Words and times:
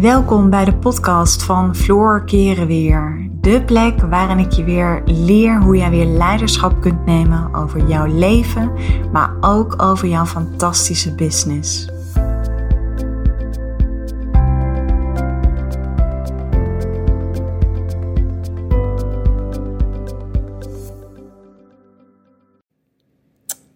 Welkom 0.00 0.50
bij 0.50 0.64
de 0.64 0.74
podcast 0.74 1.42
van 1.42 1.76
Floor 1.76 2.24
Keren 2.24 2.66
Weer. 2.66 3.28
De 3.40 3.62
plek 3.64 4.00
waarin 4.00 4.38
ik 4.38 4.52
je 4.52 4.64
weer 4.64 5.02
leer 5.04 5.62
hoe 5.62 5.76
jij 5.76 5.90
weer 5.90 6.04
leiderschap 6.06 6.80
kunt 6.80 7.06
nemen 7.06 7.54
over 7.54 7.88
jouw 7.88 8.06
leven, 8.06 8.72
maar 9.12 9.36
ook 9.40 9.82
over 9.82 10.08
jouw 10.08 10.24
fantastische 10.24 11.14
business. 11.14 11.88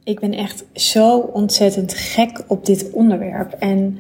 Ik 0.05 0.21
ben 0.21 0.33
echt 0.33 0.65
zo 0.75 1.19
ontzettend 1.19 1.95
gek 1.95 2.45
op 2.47 2.67
dit 2.67 2.91
onderwerp. 2.91 3.53
En 3.53 3.99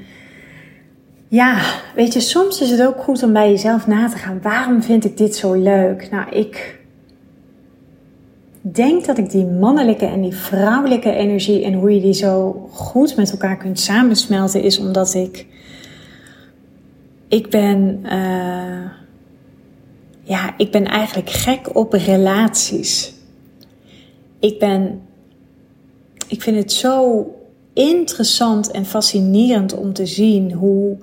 ja, 1.32 1.62
weet 1.94 2.12
je, 2.12 2.20
soms 2.20 2.60
is 2.60 2.70
het 2.70 2.82
ook 2.82 3.02
goed 3.02 3.22
om 3.22 3.32
bij 3.32 3.50
jezelf 3.50 3.86
na 3.86 4.08
te 4.08 4.16
gaan. 4.16 4.40
Waarom 4.42 4.82
vind 4.82 5.04
ik 5.04 5.16
dit 5.16 5.36
zo 5.36 5.52
leuk? 5.52 6.10
Nou, 6.10 6.30
ik 6.30 6.80
denk 8.60 9.04
dat 9.04 9.18
ik 9.18 9.30
die 9.30 9.46
mannelijke 9.46 10.06
en 10.06 10.20
die 10.20 10.34
vrouwelijke 10.34 11.12
energie 11.12 11.64
en 11.64 11.74
hoe 11.74 11.94
je 11.94 12.00
die 12.00 12.12
zo 12.12 12.68
goed 12.72 13.16
met 13.16 13.30
elkaar 13.30 13.56
kunt 13.56 13.80
samensmelten, 13.80 14.62
is 14.62 14.78
omdat 14.78 15.14
ik. 15.14 15.46
Ik 17.28 17.50
ben. 17.50 18.00
Uh, 18.04 18.90
ja, 20.22 20.54
ik 20.56 20.70
ben 20.70 20.84
eigenlijk 20.84 21.30
gek 21.30 21.76
op 21.76 21.92
relaties. 21.92 23.14
Ik 24.38 24.58
ben. 24.58 25.00
Ik 26.28 26.42
vind 26.42 26.56
het 26.56 26.72
zo 26.72 27.26
interessant 27.72 28.70
en 28.70 28.84
fascinerend 28.86 29.74
om 29.74 29.92
te 29.92 30.06
zien 30.06 30.52
hoe 30.52 30.96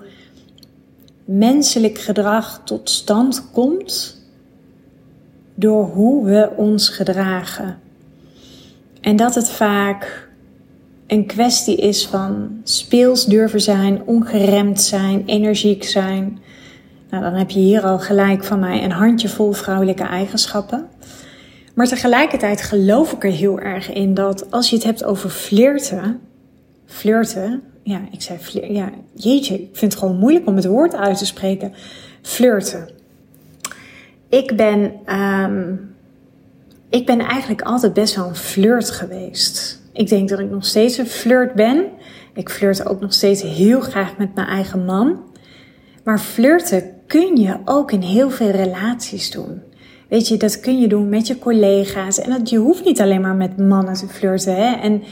menselijk 1.32 1.98
gedrag 1.98 2.60
tot 2.64 2.90
stand 2.90 3.50
komt 3.52 4.22
door 5.54 5.84
hoe 5.84 6.24
we 6.24 6.50
ons 6.56 6.88
gedragen. 6.88 7.78
En 9.00 9.16
dat 9.16 9.34
het 9.34 9.50
vaak 9.50 10.28
een 11.06 11.26
kwestie 11.26 11.76
is 11.76 12.06
van 12.06 12.60
speels 12.62 13.26
durven 13.26 13.60
zijn, 13.60 14.02
ongeremd 14.04 14.80
zijn, 14.80 15.22
energiek 15.26 15.84
zijn. 15.84 16.38
Nou, 17.10 17.22
dan 17.22 17.34
heb 17.34 17.50
je 17.50 17.60
hier 17.60 17.82
al 17.82 17.98
gelijk 17.98 18.44
van 18.44 18.58
mij 18.58 18.84
een 18.84 18.90
handjevol 18.90 19.52
vrouwelijke 19.52 20.04
eigenschappen. 20.04 20.86
Maar 21.74 21.86
tegelijkertijd 21.86 22.62
geloof 22.62 23.12
ik 23.12 23.24
er 23.24 23.32
heel 23.32 23.58
erg 23.58 23.92
in 23.92 24.14
dat 24.14 24.50
als 24.50 24.70
je 24.70 24.76
het 24.76 24.84
hebt 24.84 25.04
over 25.04 25.30
flirten, 25.30 26.20
flirten, 26.86 27.62
ja, 27.82 28.00
ik 28.10 28.22
zei. 28.22 28.38
Ja, 28.72 28.90
jeetje, 29.12 29.54
ik 29.54 29.68
vind 29.72 29.92
het 29.92 30.02
gewoon 30.02 30.18
moeilijk 30.18 30.46
om 30.46 30.56
het 30.56 30.66
woord 30.66 30.94
uit 30.94 31.18
te 31.18 31.26
spreken. 31.26 31.72
Flirten. 32.22 32.88
Ik 34.28 34.56
ben, 34.56 34.92
um, 35.16 35.94
ik 36.88 37.06
ben 37.06 37.20
eigenlijk 37.20 37.62
altijd 37.62 37.92
best 37.92 38.16
wel 38.16 38.28
een 38.28 38.36
flirt 38.36 38.90
geweest. 38.90 39.80
Ik 39.92 40.08
denk 40.08 40.28
dat 40.28 40.38
ik 40.38 40.50
nog 40.50 40.64
steeds 40.64 40.98
een 40.98 41.06
flirt 41.06 41.54
ben. 41.54 41.84
Ik 42.34 42.50
flirt 42.50 42.86
ook 42.86 43.00
nog 43.00 43.12
steeds 43.12 43.42
heel 43.42 43.80
graag 43.80 44.16
met 44.16 44.34
mijn 44.34 44.46
eigen 44.46 44.84
man. 44.84 45.18
Maar 46.04 46.18
flirten 46.18 46.82
kun 47.06 47.36
je 47.36 47.56
ook 47.64 47.92
in 47.92 48.02
heel 48.02 48.30
veel 48.30 48.50
relaties 48.50 49.30
doen. 49.30 49.62
Weet 50.08 50.28
je, 50.28 50.36
dat 50.36 50.60
kun 50.60 50.80
je 50.80 50.88
doen 50.88 51.08
met 51.08 51.26
je 51.26 51.38
collega's. 51.38 52.18
En 52.18 52.30
dat, 52.30 52.50
je 52.50 52.58
hoeft 52.58 52.84
niet 52.84 53.00
alleen 53.00 53.20
maar 53.20 53.34
met 53.34 53.56
mannen 53.56 53.94
te 53.94 54.08
flirten. 54.08 54.56
Hè? 54.56 54.72
En 54.74 55.02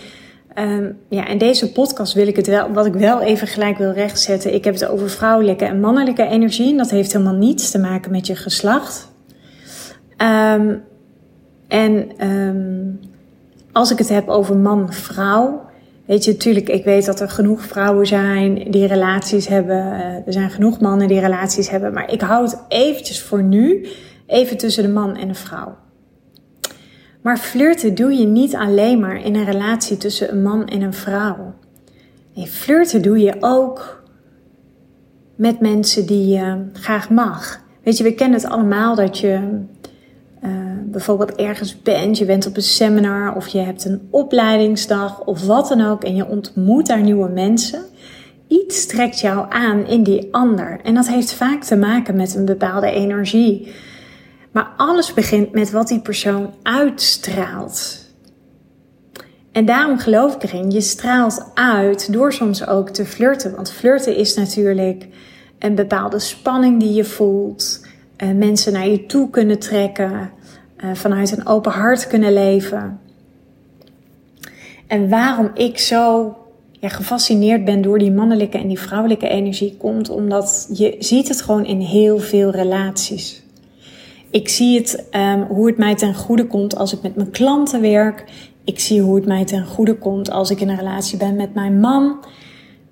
Um, 0.59 0.99
ja, 1.09 1.27
in 1.27 1.39
deze 1.39 1.73
podcast 1.73 2.13
wil 2.13 2.27
ik 2.27 2.37
het 2.37 2.47
wel, 2.47 2.73
wat 2.73 2.87
ik 2.87 2.95
wel 2.95 3.21
even 3.21 3.47
gelijk 3.47 3.79
wil 3.79 3.93
rechtzetten. 3.93 4.55
Ik 4.55 4.65
heb 4.65 4.75
het 4.75 4.87
over 4.87 5.11
vrouwelijke 5.11 5.65
en 5.65 5.81
mannelijke 5.81 6.27
energie. 6.27 6.71
En 6.71 6.77
dat 6.77 6.91
heeft 6.91 7.13
helemaal 7.13 7.35
niets 7.35 7.71
te 7.71 7.79
maken 7.79 8.11
met 8.11 8.27
je 8.27 8.37
geslacht. 8.37 9.13
Um, 10.17 10.83
en 11.69 12.27
um, 12.29 13.01
als 13.73 13.91
ik 13.91 13.99
het 13.99 14.09
heb 14.09 14.29
over 14.29 14.57
man-vrouw. 14.57 15.67
Weet 16.07 16.25
je, 16.25 16.33
natuurlijk, 16.33 16.69
ik 16.69 16.85
weet 16.85 17.07
dat 17.07 17.21
er 17.21 17.29
genoeg 17.29 17.63
vrouwen 17.63 18.07
zijn 18.07 18.71
die 18.71 18.87
relaties 18.87 19.49
hebben. 19.49 19.77
Uh, 19.77 20.27
er 20.27 20.33
zijn 20.33 20.51
genoeg 20.51 20.81
mannen 20.81 21.09
die 21.09 21.21
relaties 21.21 21.71
hebben. 21.71 21.93
Maar 21.93 22.13
ik 22.13 22.21
hou 22.21 22.45
het 22.45 22.59
eventjes 22.69 23.23
voor 23.23 23.43
nu 23.43 23.87
even 24.27 24.57
tussen 24.57 24.83
de 24.83 24.89
man 24.89 25.17
en 25.17 25.29
de 25.29 25.35
vrouw. 25.35 25.77
Maar 27.23 27.39
flirten 27.39 27.95
doe 27.95 28.13
je 28.13 28.27
niet 28.27 28.55
alleen 28.55 29.01
maar 29.01 29.25
in 29.25 29.35
een 29.35 29.45
relatie 29.45 29.97
tussen 29.97 30.33
een 30.33 30.43
man 30.43 30.67
en 30.67 30.83
een 30.83 30.95
vrouw. 30.95 31.55
Flirten 32.47 33.03
doe 33.03 33.19
je 33.19 33.37
ook 33.41 34.03
met 35.37 35.61
mensen 35.61 36.07
die 36.07 36.27
je 36.27 36.65
graag 36.73 37.11
mag. 37.11 37.61
Weet 37.83 37.97
je, 37.97 38.05
we 38.05 38.15
kennen 38.15 38.41
het 38.41 38.51
allemaal 38.51 38.95
dat 38.95 39.19
je 39.19 39.61
uh, 40.45 40.51
bijvoorbeeld 40.85 41.35
ergens 41.35 41.83
bent, 41.83 42.19
je 42.19 42.25
bent 42.25 42.47
op 42.47 42.57
een 42.57 42.63
seminar 42.63 43.37
of 43.37 43.47
je 43.47 43.59
hebt 43.59 43.85
een 43.85 44.09
opleidingsdag 44.11 45.25
of 45.25 45.47
wat 45.47 45.69
dan 45.69 45.81
ook 45.81 46.05
en 46.05 46.17
je 46.17 46.27
ontmoet 46.27 46.87
daar 46.87 47.03
nieuwe 47.03 47.29
mensen. 47.29 47.83
Iets 48.47 48.87
trekt 48.87 49.21
jou 49.21 49.47
aan 49.49 49.87
in 49.87 50.03
die 50.03 50.29
ander 50.31 50.81
en 50.83 50.95
dat 50.95 51.09
heeft 51.09 51.33
vaak 51.33 51.63
te 51.63 51.77
maken 51.77 52.17
met 52.17 52.35
een 52.35 52.45
bepaalde 52.45 52.91
energie. 52.91 53.73
Maar 54.53 54.73
alles 54.77 55.15
begint 55.15 55.53
met 55.53 55.71
wat 55.71 55.89
die 55.89 56.01
persoon 56.01 56.55
uitstraalt. 56.63 58.07
En 59.53 59.65
daarom 59.65 59.99
geloof 59.99 60.35
ik 60.35 60.43
erin, 60.43 60.71
je 60.71 60.81
straalt 60.81 61.51
uit 61.55 62.13
door 62.13 62.33
soms 62.33 62.67
ook 62.67 62.89
te 62.89 63.05
flirten. 63.05 63.55
Want 63.55 63.73
flirten 63.73 64.17
is 64.17 64.35
natuurlijk 64.35 65.07
een 65.59 65.75
bepaalde 65.75 66.19
spanning 66.19 66.81
die 66.81 66.93
je 66.93 67.05
voelt. 67.05 67.87
Uh, 68.19 68.31
mensen 68.31 68.73
naar 68.73 68.89
je 68.89 69.07
toe 69.07 69.31
kunnen 69.31 69.59
trekken. 69.59 70.31
Uh, 70.85 70.95
vanuit 70.95 71.37
een 71.37 71.47
open 71.47 71.73
hart 71.73 72.07
kunnen 72.07 72.33
leven. 72.33 73.01
En 74.87 75.09
waarom 75.09 75.51
ik 75.55 75.79
zo 75.79 76.35
ja, 76.71 76.89
gefascineerd 76.89 77.65
ben 77.65 77.83
door 77.83 77.99
die 77.99 78.13
mannelijke 78.13 78.59
en 78.59 78.69
die 78.69 78.79
vrouwelijke 78.79 79.29
energie 79.29 79.77
komt 79.77 80.09
omdat 80.11 80.69
je 80.73 80.97
ziet 80.99 81.29
het 81.29 81.43
gewoon 81.43 81.65
in 81.65 81.81
heel 81.81 82.19
veel 82.19 82.51
relaties. 82.51 83.43
Ik 84.31 84.49
zie 84.49 84.79
het, 84.79 85.07
um, 85.13 85.43
hoe 85.43 85.67
het 85.67 85.79
mij 85.79 85.95
ten 85.95 86.15
goede 86.15 86.47
komt 86.47 86.77
als 86.77 86.93
ik 86.93 87.03
met 87.03 87.17
mijn 87.17 87.31
klanten 87.31 87.81
werk. 87.81 88.25
Ik 88.65 88.81
zie 88.81 89.01
hoe 89.01 89.17
het 89.17 89.27
mij 89.27 89.45
ten 89.45 89.67
goede 89.67 89.95
komt 89.95 90.31
als 90.31 90.51
ik 90.51 90.61
in 90.61 90.69
een 90.69 90.77
relatie 90.77 91.19
ben 91.19 91.37
met 91.37 91.55
mijn 91.55 91.81
man. 91.81 92.25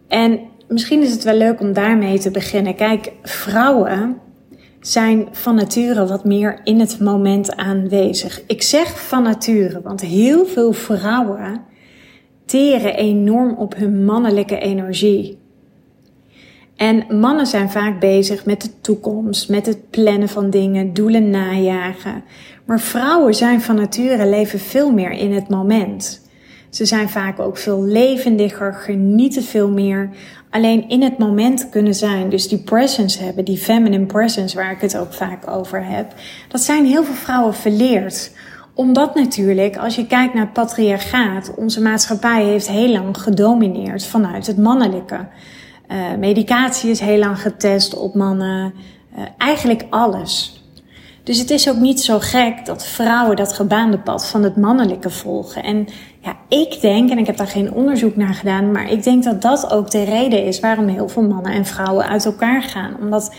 En 0.08 0.40
misschien 0.68 1.02
is 1.02 1.10
het 1.10 1.24
wel 1.24 1.36
leuk 1.36 1.60
om 1.60 1.72
daarmee 1.72 2.18
te 2.18 2.30
beginnen. 2.30 2.74
Kijk, 2.74 3.12
vrouwen 3.22 4.16
zijn 4.80 5.28
van 5.32 5.54
nature 5.54 6.06
wat 6.06 6.24
meer 6.24 6.60
in 6.64 6.80
het 6.80 7.00
moment 7.00 7.56
aanwezig. 7.56 8.42
Ik 8.46 8.62
zeg 8.62 9.06
van 9.08 9.22
nature, 9.22 9.80
want 9.82 10.00
heel 10.00 10.46
veel 10.46 10.72
vrouwen 10.72 11.60
teren 12.44 12.96
enorm 12.96 13.54
op 13.54 13.76
hun 13.76 14.04
mannelijke 14.04 14.58
energie. 14.58 15.38
En 16.76 17.18
mannen 17.20 17.46
zijn 17.46 17.70
vaak 17.70 18.00
bezig 18.00 18.44
met 18.44 18.62
de 18.62 18.80
toekomst, 18.80 19.48
met 19.48 19.66
het 19.66 19.90
plannen 19.90 20.28
van 20.28 20.50
dingen, 20.50 20.92
doelen 20.92 21.30
najagen. 21.30 22.24
Maar 22.64 22.80
vrouwen 22.80 23.34
zijn 23.34 23.60
van 23.60 23.76
nature 23.76 24.26
leven 24.26 24.58
veel 24.58 24.90
meer 24.90 25.10
in 25.10 25.32
het 25.32 25.48
moment. 25.48 26.24
Ze 26.70 26.84
zijn 26.84 27.08
vaak 27.08 27.38
ook 27.38 27.56
veel 27.56 27.82
levendiger, 27.82 28.74
genieten 28.74 29.42
veel 29.42 29.70
meer. 29.70 30.10
Alleen 30.50 30.88
in 30.88 31.02
het 31.02 31.18
moment 31.18 31.68
kunnen 31.68 31.94
zijn. 31.94 32.28
Dus 32.28 32.48
die 32.48 32.58
presence 32.58 33.22
hebben, 33.22 33.44
die 33.44 33.58
feminine 33.58 34.06
presence 34.06 34.56
waar 34.56 34.72
ik 34.72 34.80
het 34.80 34.96
ook 34.96 35.12
vaak 35.12 35.50
over 35.50 35.84
heb. 35.84 36.14
Dat 36.48 36.60
zijn 36.60 36.86
heel 36.86 37.04
veel 37.04 37.14
vrouwen 37.14 37.54
verleerd 37.54 38.30
omdat 38.76 39.14
natuurlijk, 39.14 39.76
als 39.76 39.94
je 39.94 40.06
kijkt 40.06 40.34
naar 40.34 40.48
patriarchaat, 40.48 41.54
onze 41.54 41.82
maatschappij 41.82 42.44
heeft 42.44 42.68
heel 42.68 42.88
lang 42.88 43.18
gedomineerd 43.18 44.06
vanuit 44.06 44.46
het 44.46 44.58
mannelijke. 44.58 45.26
Uh, 45.88 46.14
medicatie 46.18 46.90
is 46.90 47.00
heel 47.00 47.18
lang 47.18 47.40
getest 47.40 47.96
op 47.96 48.14
mannen. 48.14 48.74
Uh, 49.16 49.22
eigenlijk 49.38 49.86
alles. 49.90 50.56
Dus 51.26 51.38
het 51.38 51.50
is 51.50 51.68
ook 51.68 51.76
niet 51.76 52.00
zo 52.00 52.18
gek 52.18 52.64
dat 52.64 52.86
vrouwen 52.86 53.36
dat 53.36 53.52
gebaande 53.52 53.98
pad 53.98 54.26
van 54.26 54.42
het 54.42 54.56
mannelijke 54.56 55.10
volgen. 55.10 55.62
En 55.62 55.86
ja, 56.20 56.36
ik 56.48 56.80
denk, 56.80 57.10
en 57.10 57.18
ik 57.18 57.26
heb 57.26 57.36
daar 57.36 57.46
geen 57.46 57.72
onderzoek 57.72 58.16
naar 58.16 58.34
gedaan, 58.34 58.70
maar 58.70 58.90
ik 58.90 59.02
denk 59.02 59.24
dat 59.24 59.42
dat 59.42 59.70
ook 59.70 59.90
de 59.90 60.04
reden 60.04 60.44
is 60.44 60.60
waarom 60.60 60.88
heel 60.88 61.08
veel 61.08 61.22
mannen 61.22 61.52
en 61.52 61.66
vrouwen 61.66 62.08
uit 62.08 62.24
elkaar 62.24 62.62
gaan. 62.62 62.96
Omdat 63.00 63.34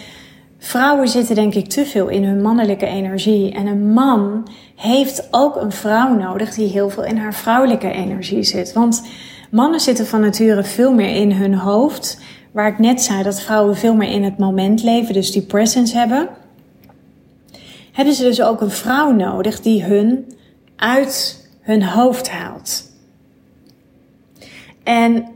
vrouwen 0.58 1.08
zitten 1.08 1.36
denk 1.36 1.54
ik 1.54 1.70
te 1.70 1.86
veel 1.86 2.08
in 2.08 2.24
hun 2.24 2.42
mannelijke 2.42 2.86
energie. 2.86 3.54
En 3.54 3.68
een 3.68 3.94
man 3.94 4.48
heeft 4.76 5.28
ook 5.32 5.56
een 5.56 5.72
vrouw 5.72 6.14
nodig 6.14 6.54
die 6.54 6.68
heel 6.68 6.90
veel 6.90 7.04
in 7.04 7.18
haar 7.18 7.34
vrouwelijke 7.34 7.92
energie 7.92 8.44
zit. 8.44 8.74
Want 8.74 9.08
mannen 9.52 9.80
zitten 9.80 10.08
van 10.08 10.22
nature 10.22 10.64
veel 10.64 10.94
meer 10.94 11.16
in 11.16 11.32
hun 11.32 11.54
hoofd 11.54 12.20
waar 12.52 12.68
ik 12.68 12.80
net 12.80 13.02
zei 13.02 13.24
dat 13.24 13.42
vrouwen 13.42 13.76
veel 13.76 13.96
meer 13.96 14.12
in 14.12 14.24
het 14.24 14.38
moment 14.38 14.84
leven, 14.84 15.14
dus 15.14 15.32
die 15.32 15.42
presence 15.42 15.98
hebben, 15.98 16.30
hebben 17.92 18.14
ze 18.14 18.24
dus 18.24 18.42
ook 18.42 18.62
een 18.62 18.72
vrouw 18.72 19.12
nodig 19.12 19.62
die 19.62 19.84
hun 19.84 20.34
uit 20.76 21.46
hun 21.62 21.84
hoofd 21.84 22.30
haalt. 22.30 22.92
En 24.84 25.28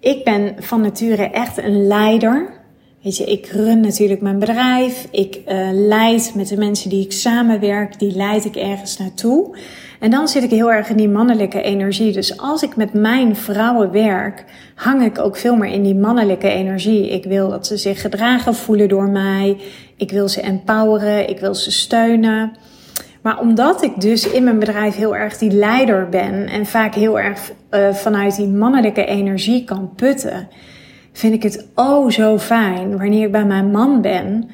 ik 0.00 0.24
ben 0.24 0.54
van 0.58 0.80
nature 0.80 1.30
echt 1.30 1.58
een 1.58 1.86
leider. 1.86 2.59
Weet 3.02 3.16
je, 3.16 3.24
ik 3.24 3.46
run 3.46 3.80
natuurlijk 3.80 4.20
mijn 4.20 4.38
bedrijf. 4.38 5.08
Ik 5.10 5.40
uh, 5.48 5.68
leid 5.72 6.32
met 6.34 6.48
de 6.48 6.56
mensen 6.56 6.90
die 6.90 7.04
ik 7.04 7.12
samenwerk, 7.12 7.98
die 7.98 8.16
leid 8.16 8.44
ik 8.44 8.56
ergens 8.56 8.98
naartoe. 8.98 9.56
En 10.00 10.10
dan 10.10 10.28
zit 10.28 10.42
ik 10.42 10.50
heel 10.50 10.72
erg 10.72 10.88
in 10.88 10.96
die 10.96 11.08
mannelijke 11.08 11.62
energie. 11.62 12.12
Dus 12.12 12.38
als 12.38 12.62
ik 12.62 12.76
met 12.76 12.92
mijn 12.92 13.36
vrouwen 13.36 13.90
werk, 13.90 14.44
hang 14.74 15.04
ik 15.04 15.18
ook 15.18 15.36
veel 15.36 15.56
meer 15.56 15.72
in 15.72 15.82
die 15.82 15.94
mannelijke 15.94 16.48
energie. 16.48 17.10
Ik 17.10 17.24
wil 17.24 17.48
dat 17.48 17.66
ze 17.66 17.76
zich 17.76 18.00
gedragen 18.00 18.54
voelen 18.54 18.88
door 18.88 19.08
mij. 19.08 19.56
Ik 19.96 20.10
wil 20.10 20.28
ze 20.28 20.40
empoweren. 20.40 21.28
Ik 21.28 21.38
wil 21.38 21.54
ze 21.54 21.70
steunen. 21.70 22.52
Maar 23.22 23.40
omdat 23.40 23.82
ik 23.82 24.00
dus 24.00 24.30
in 24.30 24.44
mijn 24.44 24.58
bedrijf 24.58 24.96
heel 24.96 25.16
erg 25.16 25.38
die 25.38 25.50
leider 25.50 26.08
ben 26.08 26.46
en 26.46 26.66
vaak 26.66 26.94
heel 26.94 27.20
erg 27.20 27.52
uh, 27.70 27.94
vanuit 27.94 28.36
die 28.36 28.48
mannelijke 28.48 29.04
energie 29.04 29.64
kan 29.64 29.90
putten, 29.96 30.48
vind 31.12 31.34
ik 31.34 31.42
het 31.42 31.66
oh 31.74 32.10
zo 32.10 32.38
fijn 32.38 32.98
wanneer 32.98 33.24
ik 33.24 33.32
bij 33.32 33.44
mijn 33.44 33.70
man 33.70 34.00
ben 34.00 34.50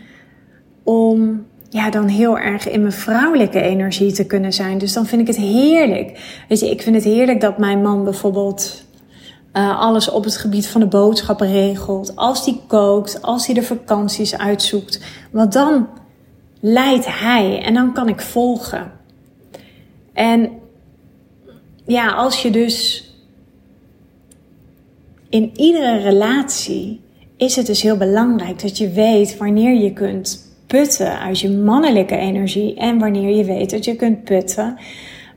om 0.83 1.45
ja, 1.69 1.91
dan 1.91 2.07
heel 2.07 2.39
erg 2.39 2.69
in 2.69 2.81
mijn 2.81 2.93
vrouwelijke 2.93 3.61
energie 3.61 4.13
te 4.13 4.27
kunnen 4.27 4.53
zijn. 4.53 4.79
Dus 4.79 4.93
dan 4.93 5.07
vind 5.07 5.21
ik 5.21 5.27
het 5.27 5.37
heerlijk. 5.37 6.43
Weet 6.49 6.61
je, 6.61 6.71
ik 6.71 6.83
vind 6.83 6.95
het 6.95 7.05
heerlijk 7.05 7.41
dat 7.41 7.59
mijn 7.59 7.83
man 7.83 8.05
bijvoorbeeld 8.05 8.85
uh, 9.53 9.81
alles 9.81 10.11
op 10.11 10.25
het 10.25 10.37
gebied 10.37 10.67
van 10.67 10.81
de 10.81 10.87
boodschappen 10.87 11.53
regelt. 11.53 12.17
Als 12.17 12.45
die 12.45 12.61
kookt, 12.67 13.23
als 13.23 13.47
hij 13.47 13.55
de 13.55 13.63
vakanties 13.63 14.39
uitzoekt. 14.39 15.01
Want 15.31 15.53
dan 15.53 15.89
leidt 16.61 17.21
hij 17.21 17.63
en 17.63 17.75
dan 17.75 17.93
kan 17.93 18.09
ik 18.09 18.21
volgen. 18.21 18.93
En 20.13 20.51
ja, 21.85 22.13
als 22.13 22.43
je 22.43 22.51
dus 22.51 23.06
in 25.37 25.51
iedere 25.57 25.97
relatie 25.97 27.01
is 27.37 27.57
het 27.57 27.67
dus 27.67 27.83
heel 27.83 27.97
belangrijk 27.97 28.63
dat 28.63 28.79
je 28.79 28.91
weet 28.91 29.37
wanneer 29.37 29.75
je 29.75 29.93
kunt 29.93 30.55
putten 30.67 31.19
uit 31.19 31.41
je 31.41 31.51
mannelijke 31.51 32.17
energie 32.17 32.75
en 32.75 32.99
wanneer 32.99 33.37
je 33.37 33.45
weet 33.45 33.71
dat 33.71 33.85
je 33.85 33.97
kunt 33.97 34.25
putten 34.25 34.79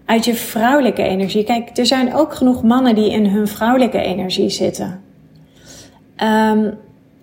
uit 0.05 0.25
je 0.25 0.33
vrouwelijke 0.33 1.01
energie. 1.01 1.43
Kijk, 1.43 1.77
er 1.77 1.85
zijn 1.85 2.13
ook 2.13 2.33
genoeg 2.33 2.63
mannen 2.63 2.95
die 2.95 3.11
in 3.11 3.25
hun 3.25 3.47
vrouwelijke 3.47 4.01
energie 4.01 4.49
zitten. 4.49 5.01
Um, 6.23 6.73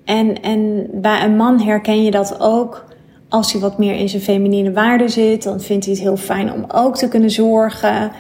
en, 0.04 0.42
en 0.42 0.88
bij 0.92 1.24
een 1.24 1.36
man 1.36 1.60
herken 1.60 2.02
je 2.02 2.10
dat 2.10 2.40
ook 2.40 2.84
als 3.28 3.52
hij 3.52 3.60
wat 3.60 3.78
meer 3.78 3.94
in 3.94 4.08
zijn 4.08 4.22
feminine 4.22 4.72
waarde 4.72 5.08
zit. 5.08 5.42
Dan 5.42 5.60
vindt 5.60 5.84
hij 5.84 5.94
het 5.94 6.02
heel 6.02 6.16
fijn 6.16 6.52
om 6.52 6.64
ook 6.68 6.96
te 6.96 7.08
kunnen 7.08 7.30
zorgen. 7.30 8.12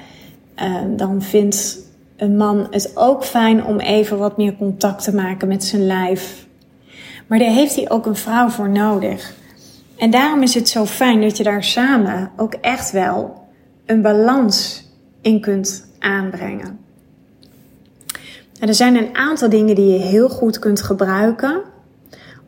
Um, 0.62 0.96
dan 0.96 1.22
vindt 1.22 1.85
een 2.16 2.36
man 2.36 2.66
het 2.70 2.92
ook 2.94 3.24
fijn 3.24 3.64
om 3.64 3.80
even 3.80 4.18
wat 4.18 4.36
meer 4.36 4.56
contact 4.56 5.04
te 5.04 5.14
maken 5.14 5.48
met 5.48 5.64
zijn 5.64 5.86
lijf. 5.86 6.46
Maar 7.26 7.38
daar 7.38 7.50
heeft 7.50 7.76
hij 7.76 7.90
ook 7.90 8.06
een 8.06 8.16
vrouw 8.16 8.48
voor 8.48 8.70
nodig. 8.70 9.34
En 9.96 10.10
daarom 10.10 10.42
is 10.42 10.54
het 10.54 10.68
zo 10.68 10.84
fijn 10.84 11.20
dat 11.20 11.36
je 11.36 11.42
daar 11.42 11.64
samen 11.64 12.30
ook 12.36 12.54
echt 12.54 12.90
wel 12.90 13.44
een 13.86 14.02
balans 14.02 14.84
in 15.20 15.40
kunt 15.40 15.86
aanbrengen. 15.98 16.78
er 18.60 18.74
zijn 18.74 18.96
een 18.96 19.16
aantal 19.16 19.48
dingen 19.48 19.74
die 19.74 19.92
je 19.92 19.98
heel 19.98 20.28
goed 20.28 20.58
kunt 20.58 20.82
gebruiken 20.82 21.62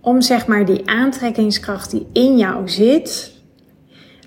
om 0.00 0.21
zeg 0.21 0.47
maar 0.47 0.64
die 0.64 0.88
aantrekkingskracht 0.88 1.91
die 1.91 2.06
in 2.12 2.37
jou 2.37 2.69
zit, 2.69 3.32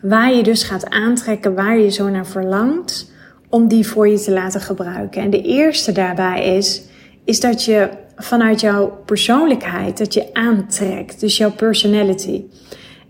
waar 0.02 0.34
je 0.34 0.44
dus 0.44 0.64
gaat 0.64 0.90
aantrekken, 0.90 1.56
waar 1.56 1.78
je 1.78 1.90
zo 1.90 2.10
naar 2.10 2.26
verlangt, 2.26 3.11
om 3.52 3.68
die 3.68 3.88
voor 3.88 4.08
je 4.08 4.20
te 4.20 4.32
laten 4.32 4.62
gebruiken. 4.62 5.22
En 5.22 5.30
de 5.30 5.42
eerste 5.42 5.92
daarbij 5.92 6.56
is, 6.58 6.82
is 7.24 7.40
dat 7.40 7.64
je 7.64 7.90
vanuit 8.16 8.62
jouw 8.62 9.02
persoonlijkheid, 9.06 9.98
dat 9.98 10.14
je 10.14 10.34
aantrekt, 10.34 11.20
dus 11.20 11.38
jouw 11.38 11.52
personality. 11.52 12.44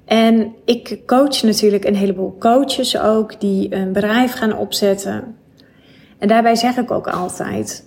En 0.06 0.54
ik 0.66 1.00
coach 1.06 1.44
natuurlijk 1.44 1.86
een 1.86 1.96
heleboel 1.96 2.38
coaches 2.40 3.00
ook 3.00 3.40
die 3.40 3.76
een 3.76 3.92
bedrijf 3.92 4.34
gaan 4.34 4.58
opzetten. 4.58 5.36
En 6.18 6.28
daarbij 6.28 6.56
zeg 6.56 6.78
ik 6.78 6.92
ook 6.92 7.08
altijd: 7.08 7.86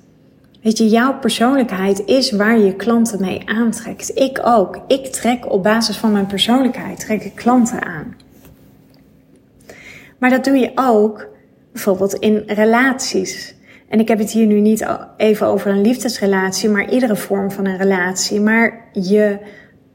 Weet 0.63 0.79
je, 0.79 0.89
jouw 0.89 1.19
persoonlijkheid 1.19 2.03
is 2.07 2.31
waar 2.31 2.59
je 2.59 2.75
klanten 2.75 3.21
mee 3.21 3.43
aantrekt. 3.45 4.11
Ik 4.19 4.41
ook. 4.45 4.81
Ik 4.87 5.07
trek 5.07 5.53
op 5.53 5.63
basis 5.63 5.97
van 5.97 6.13
mijn 6.13 6.27
persoonlijkheid 6.27 7.01
trek 7.01 7.25
ik 7.25 7.35
klanten 7.35 7.83
aan. 7.83 8.17
Maar 10.19 10.31
dat 10.31 10.45
doe 10.45 10.57
je 10.57 10.73
ook 10.75 11.29
bijvoorbeeld 11.75 12.15
in 12.15 12.43
relaties. 12.47 13.55
En 13.89 14.01
ik 14.01 14.09
heb 14.09 14.19
het 14.19 14.31
hier 14.31 14.47
nu 14.47 14.61
niet 14.61 14.87
even 15.17 15.47
over 15.47 15.71
een 15.71 15.81
liefdesrelatie, 15.81 16.69
maar 16.69 16.91
iedere 16.91 17.17
vorm 17.17 17.51
van 17.51 17.67
een 17.67 17.77
relatie. 17.77 18.41
Maar 18.41 18.89
je 18.93 19.39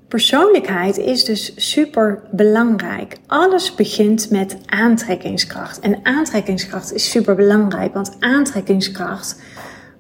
Persoonlijkheid 0.10 0.98
is 0.98 1.24
dus 1.24 1.54
super 1.56 2.24
belangrijk. 2.32 3.18
Alles 3.28 3.76
begint 3.76 4.30
met 4.30 4.58
aantrekkingskracht. 4.66 5.80
En 5.80 6.00
aantrekkingskracht 6.04 6.94
is 6.94 7.12
super 7.12 7.36
belangrijk, 7.36 7.94
want 7.94 8.16
aantrekkingskracht 8.20 9.42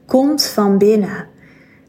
komt 0.06 0.46
van 0.46 0.78
binnen. 0.78 1.28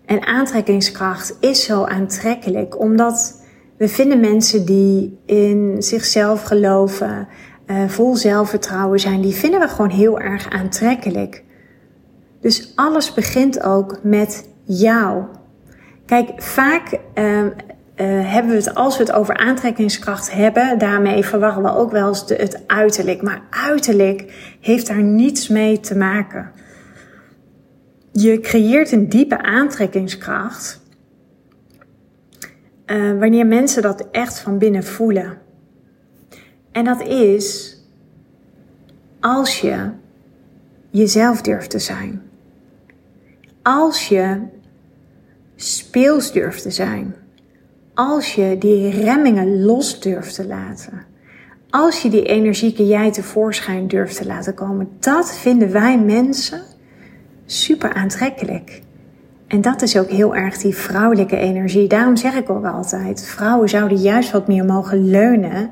En 0.05 0.27
aantrekkingskracht 0.27 1.37
is 1.41 1.65
zo 1.65 1.85
aantrekkelijk, 1.85 2.81
omdat 2.81 3.45
we 3.77 3.89
vinden 3.89 4.21
mensen 4.21 4.67
die 4.67 5.19
in 5.27 5.77
zichzelf 5.79 6.43
geloven, 6.43 7.29
uh, 7.70 7.88
vol 7.88 8.17
zelfvertrouwen 8.17 9.00
zijn, 9.00 9.20
die 9.20 9.34
vinden 9.34 9.61
we 9.61 9.69
gewoon 9.69 9.90
heel 9.90 10.20
erg 10.20 10.50
aantrekkelijk. 10.50 11.43
Dus 12.40 12.72
alles 12.75 13.14
begint 13.14 13.62
ook 13.62 13.99
met 14.02 14.49
jou. 14.64 15.25
Kijk, 16.06 16.43
vaak 16.43 16.99
uh, 17.14 17.44
uh, 17.44 17.50
hebben 18.32 18.50
we 18.50 18.56
het, 18.56 18.75
als 18.75 18.96
we 18.96 19.02
het 19.02 19.12
over 19.12 19.37
aantrekkingskracht 19.37 20.32
hebben, 20.32 20.78
daarmee 20.78 21.25
verwarren 21.25 21.62
we 21.62 21.75
ook 21.75 21.90
wel 21.90 22.08
eens 22.08 22.26
de, 22.26 22.34
het 22.34 22.62
uiterlijk. 22.67 23.22
Maar 23.22 23.43
uiterlijk 23.50 24.55
heeft 24.61 24.87
daar 24.87 25.02
niets 25.02 25.49
mee 25.49 25.81
te 25.81 25.96
maken. 25.96 26.50
Je 28.12 28.40
creëert 28.40 28.93
een 28.93 29.08
diepe 29.08 29.43
aantrekkingskracht 29.43 30.81
uh, 32.87 33.19
wanneer 33.19 33.46
mensen 33.46 33.82
dat 33.82 34.08
echt 34.11 34.40
van 34.40 34.58
binnen 34.58 34.84
voelen. 34.84 35.38
En 36.72 36.84
dat 36.84 37.00
is 37.06 37.78
als 39.20 39.61
je 39.61 39.90
jezelf 40.90 41.43
durft 41.43 41.70
te 41.70 41.78
zijn. 41.78 42.22
Als 43.62 44.08
je 44.08 44.40
speels 45.56 46.32
durft 46.32 46.62
te 46.62 46.70
zijn 46.70 47.15
als 48.00 48.34
je 48.34 48.56
die 48.58 48.91
remmingen 48.91 49.65
los 49.65 50.00
durft 50.00 50.34
te 50.34 50.46
laten. 50.46 51.03
Als 51.70 52.03
je 52.03 52.10
die 52.10 52.22
energieke 52.22 52.86
jij 52.86 53.12
tevoorschijn 53.12 53.89
durft 53.89 54.17
te 54.17 54.27
laten 54.27 54.55
komen. 54.55 54.89
Dat 54.98 55.36
vinden 55.36 55.72
wij 55.72 55.98
mensen 55.98 56.62
super 57.46 57.93
aantrekkelijk. 57.93 58.82
En 59.46 59.60
dat 59.60 59.82
is 59.82 59.98
ook 59.98 60.08
heel 60.08 60.36
erg 60.36 60.56
die 60.56 60.74
vrouwelijke 60.74 61.36
energie. 61.36 61.89
Daarom 61.89 62.17
zeg 62.17 62.34
ik 62.34 62.50
ook 62.50 62.65
altijd: 62.65 63.24
vrouwen 63.27 63.69
zouden 63.69 63.98
juist 63.98 64.31
wat 64.31 64.48
meer 64.48 64.65
mogen 64.65 65.10
leunen 65.10 65.70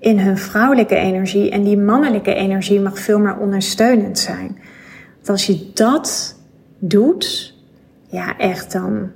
in 0.00 0.18
hun 0.18 0.38
vrouwelijke 0.38 0.96
energie. 0.96 1.50
En 1.50 1.62
die 1.62 1.78
mannelijke 1.78 2.34
energie 2.34 2.80
mag 2.80 2.98
veel 2.98 3.18
meer 3.18 3.38
ondersteunend 3.38 4.18
zijn. 4.18 4.58
Want 5.14 5.28
als 5.28 5.46
je 5.46 5.70
dat 5.74 6.36
doet, 6.78 7.54
ja, 8.08 8.38
echt 8.38 8.72
dan 8.72 9.10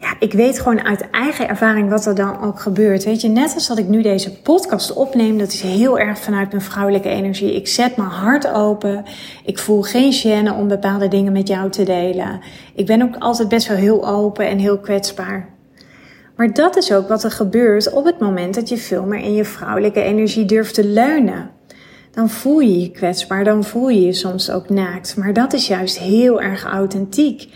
ja, 0.00 0.16
ik 0.18 0.32
weet 0.32 0.58
gewoon 0.58 0.84
uit 0.84 1.10
eigen 1.10 1.48
ervaring 1.48 1.90
wat 1.90 2.06
er 2.06 2.14
dan 2.14 2.40
ook 2.42 2.60
gebeurt. 2.60 3.04
Weet 3.04 3.20
je, 3.20 3.28
net 3.28 3.54
als 3.54 3.66
dat 3.66 3.78
ik 3.78 3.88
nu 3.88 4.02
deze 4.02 4.40
podcast 4.40 4.92
opneem, 4.92 5.38
dat 5.38 5.52
is 5.52 5.60
heel 5.60 5.98
erg 5.98 6.18
vanuit 6.18 6.50
mijn 6.50 6.62
vrouwelijke 6.62 7.08
energie. 7.08 7.54
Ik 7.54 7.68
zet 7.68 7.96
mijn 7.96 8.08
hart 8.08 8.52
open. 8.52 9.04
Ik 9.44 9.58
voel 9.58 9.82
geen 9.82 10.12
gêne 10.12 10.56
om 10.56 10.68
bepaalde 10.68 11.08
dingen 11.08 11.32
met 11.32 11.48
jou 11.48 11.70
te 11.70 11.84
delen. 11.84 12.40
Ik 12.74 12.86
ben 12.86 13.02
ook 13.02 13.16
altijd 13.18 13.48
best 13.48 13.68
wel 13.68 13.76
heel 13.76 14.08
open 14.08 14.48
en 14.48 14.58
heel 14.58 14.78
kwetsbaar. 14.78 15.57
Maar 16.38 16.52
dat 16.52 16.76
is 16.76 16.92
ook 16.92 17.08
wat 17.08 17.24
er 17.24 17.30
gebeurt 17.30 17.92
op 17.92 18.04
het 18.04 18.18
moment 18.18 18.54
dat 18.54 18.68
je 18.68 18.76
veel 18.76 19.04
meer 19.04 19.20
in 19.20 19.34
je 19.34 19.44
vrouwelijke 19.44 20.02
energie 20.02 20.44
durft 20.44 20.74
te 20.74 20.84
leunen. 20.84 21.50
Dan 22.10 22.30
voel 22.30 22.60
je 22.60 22.80
je 22.80 22.90
kwetsbaar, 22.90 23.44
dan 23.44 23.64
voel 23.64 23.88
je 23.88 24.00
je 24.00 24.12
soms 24.12 24.50
ook 24.50 24.68
naakt. 24.68 25.16
Maar 25.16 25.32
dat 25.32 25.52
is 25.52 25.66
juist 25.66 25.98
heel 25.98 26.40
erg 26.40 26.64
authentiek. 26.64 27.48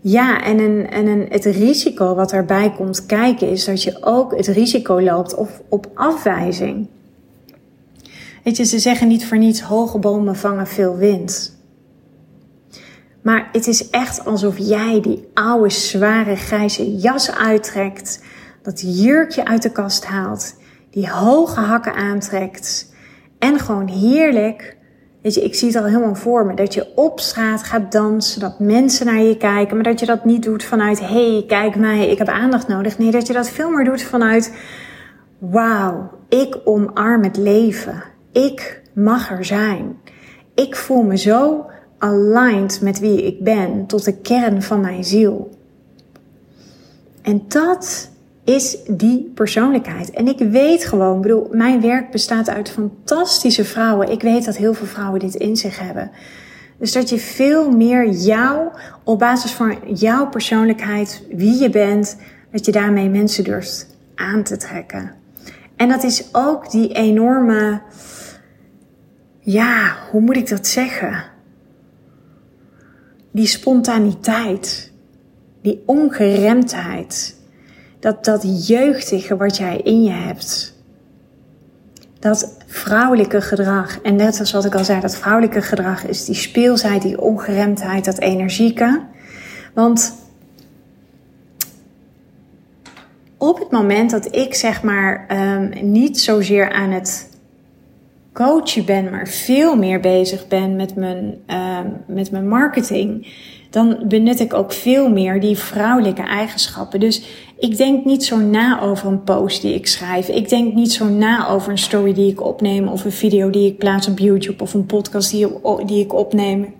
Ja, 0.00 0.44
en, 0.44 0.58
een, 0.58 0.90
en 0.90 1.06
een, 1.06 1.26
het 1.28 1.44
risico 1.44 2.14
wat 2.14 2.32
erbij 2.32 2.72
komt 2.76 3.06
kijken 3.06 3.50
is 3.50 3.64
dat 3.64 3.82
je 3.82 3.98
ook 4.00 4.36
het 4.36 4.46
risico 4.46 5.00
loopt 5.00 5.34
op, 5.34 5.48
op 5.68 5.90
afwijzing. 5.94 6.86
Weet 8.44 8.56
je, 8.56 8.64
ze 8.64 8.78
zeggen 8.78 9.08
niet 9.08 9.26
voor 9.26 9.38
niets 9.38 9.60
hoge 9.60 9.98
bomen 9.98 10.36
vangen 10.36 10.66
veel 10.66 10.96
wind. 10.96 11.57
Maar 13.28 13.48
het 13.52 13.66
is 13.66 13.90
echt 13.90 14.24
alsof 14.24 14.58
jij 14.58 15.00
die 15.00 15.28
oude, 15.34 15.70
zware, 15.70 16.36
grijze 16.36 16.96
jas 16.96 17.36
uittrekt, 17.36 18.22
dat 18.62 19.00
jurkje 19.02 19.44
uit 19.44 19.62
de 19.62 19.72
kast 19.72 20.04
haalt, 20.04 20.54
die 20.90 21.10
hoge 21.10 21.60
hakken 21.60 21.94
aantrekt 21.94 22.94
en 23.38 23.58
gewoon 23.58 23.88
heerlijk 23.88 24.76
Weet 25.22 25.34
je, 25.34 25.44
ik 25.44 25.54
zie 25.54 25.68
het 25.68 25.76
al 25.76 25.84
helemaal 25.84 26.14
voor 26.14 26.46
me. 26.46 26.54
Dat 26.54 26.74
je 26.74 26.92
op 26.94 27.20
straat 27.20 27.62
gaat 27.62 27.92
dansen, 27.92 28.40
dat 28.40 28.58
mensen 28.58 29.06
naar 29.06 29.22
je 29.22 29.36
kijken. 29.36 29.74
Maar 29.74 29.84
dat 29.84 30.00
je 30.00 30.06
dat 30.06 30.24
niet 30.24 30.42
doet 30.42 30.64
vanuit, 30.64 31.00
hey, 31.00 31.44
kijk 31.46 31.76
mij, 31.76 32.08
ik 32.08 32.18
heb 32.18 32.28
aandacht 32.28 32.68
nodig. 32.68 32.98
Nee, 32.98 33.10
dat 33.10 33.26
je 33.26 33.32
dat 33.32 33.50
veel 33.50 33.70
meer 33.70 33.84
doet 33.84 34.02
vanuit, 34.02 34.56
wauw, 35.38 36.10
ik 36.28 36.58
omarm 36.64 37.22
het 37.22 37.36
leven. 37.36 38.02
Ik 38.32 38.82
mag 38.94 39.30
er 39.30 39.44
zijn. 39.44 39.98
Ik 40.54 40.76
voel 40.76 41.02
me 41.02 41.16
zo 41.16 41.66
aligned 41.98 42.80
met 42.80 42.98
wie 42.98 43.26
ik 43.26 43.42
ben, 43.42 43.86
tot 43.86 44.04
de 44.04 44.16
kern 44.16 44.62
van 44.62 44.80
mijn 44.80 45.04
ziel. 45.04 45.50
En 47.22 47.42
dat 47.48 48.10
is 48.44 48.78
die 48.86 49.32
persoonlijkheid. 49.34 50.10
En 50.10 50.28
ik 50.28 50.38
weet 50.38 50.84
gewoon, 50.84 51.20
bedoel, 51.20 51.48
mijn 51.50 51.80
werk 51.80 52.10
bestaat 52.10 52.48
uit 52.48 52.70
fantastische 52.70 53.64
vrouwen. 53.64 54.10
Ik 54.10 54.22
weet 54.22 54.44
dat 54.44 54.56
heel 54.56 54.74
veel 54.74 54.86
vrouwen 54.86 55.20
dit 55.20 55.34
in 55.34 55.56
zich 55.56 55.78
hebben. 55.78 56.10
Dus 56.78 56.92
dat 56.92 57.08
je 57.08 57.18
veel 57.18 57.70
meer 57.70 58.08
jou, 58.08 58.68
op 59.04 59.18
basis 59.18 59.52
van 59.52 59.76
jouw 59.94 60.28
persoonlijkheid, 60.28 61.22
wie 61.30 61.60
je 61.60 61.70
bent, 61.70 62.16
dat 62.52 62.66
je 62.66 62.72
daarmee 62.72 63.08
mensen 63.08 63.44
durft 63.44 63.96
aan 64.14 64.42
te 64.42 64.56
trekken. 64.56 65.12
En 65.76 65.88
dat 65.88 66.02
is 66.02 66.28
ook 66.32 66.70
die 66.70 66.92
enorme, 66.92 67.80
ja, 69.40 69.96
hoe 70.10 70.20
moet 70.20 70.36
ik 70.36 70.48
dat 70.48 70.66
zeggen? 70.66 71.24
Die 73.38 73.46
spontaniteit, 73.46 74.92
die 75.62 75.82
ongeremdheid 75.86 77.36
dat, 78.00 78.24
dat 78.24 78.66
jeugdige 78.66 79.36
wat 79.36 79.56
jij 79.56 79.76
in 79.76 80.02
je 80.02 80.10
hebt. 80.10 80.74
Dat 82.18 82.56
vrouwelijke 82.66 83.40
gedrag. 83.40 84.00
En 84.00 84.16
net 84.16 84.40
als 84.40 84.52
wat 84.52 84.64
ik 84.64 84.74
al 84.74 84.84
zei, 84.84 85.00
dat 85.00 85.16
vrouwelijke 85.16 85.62
gedrag 85.62 86.06
is 86.06 86.24
die 86.24 86.34
speelsheid, 86.34 87.02
die 87.02 87.20
ongeremdheid, 87.20 88.04
dat 88.04 88.18
energieke. 88.18 89.02
Want 89.74 90.14
op 93.36 93.58
het 93.58 93.70
moment 93.70 94.10
dat 94.10 94.36
ik 94.36 94.54
zeg 94.54 94.82
maar 94.82 95.26
um, 95.30 95.90
niet 95.90 96.20
zozeer 96.20 96.72
aan 96.72 96.90
het 96.90 97.27
coachen 98.38 98.84
ben, 98.84 99.10
maar 99.10 99.28
veel 99.28 99.76
meer 99.76 100.00
bezig 100.00 100.48
ben 100.48 100.76
met 100.76 100.94
mijn, 100.94 101.34
um, 101.46 102.14
met 102.14 102.30
mijn 102.30 102.48
marketing 102.48 103.26
dan 103.70 103.98
benut 104.08 104.40
ik 104.40 104.54
ook 104.54 104.72
veel 104.72 105.10
meer 105.10 105.40
die 105.40 105.58
vrouwelijke 105.58 106.22
eigenschappen. 106.22 107.00
Dus 107.00 107.22
ik 107.58 107.76
denk 107.76 108.04
niet 108.04 108.24
zo 108.24 108.36
na 108.36 108.80
over 108.80 109.08
een 109.08 109.22
post 109.22 109.62
die 109.62 109.74
ik 109.74 109.86
schrijf. 109.86 110.28
Ik 110.28 110.48
denk 110.48 110.74
niet 110.74 110.92
zo 110.92 111.04
na 111.04 111.48
over 111.48 111.70
een 111.70 111.78
story 111.78 112.14
die 112.14 112.30
ik 112.30 112.44
opneem 112.44 112.88
of 112.88 113.04
een 113.04 113.12
video 113.12 113.50
die 113.50 113.66
ik 113.66 113.78
plaats 113.78 114.08
op 114.08 114.18
YouTube 114.18 114.62
of 114.62 114.74
een 114.74 114.86
podcast 114.86 115.30
die, 115.30 115.46
die 115.86 116.04
ik 116.04 116.14
opneem. 116.14 116.74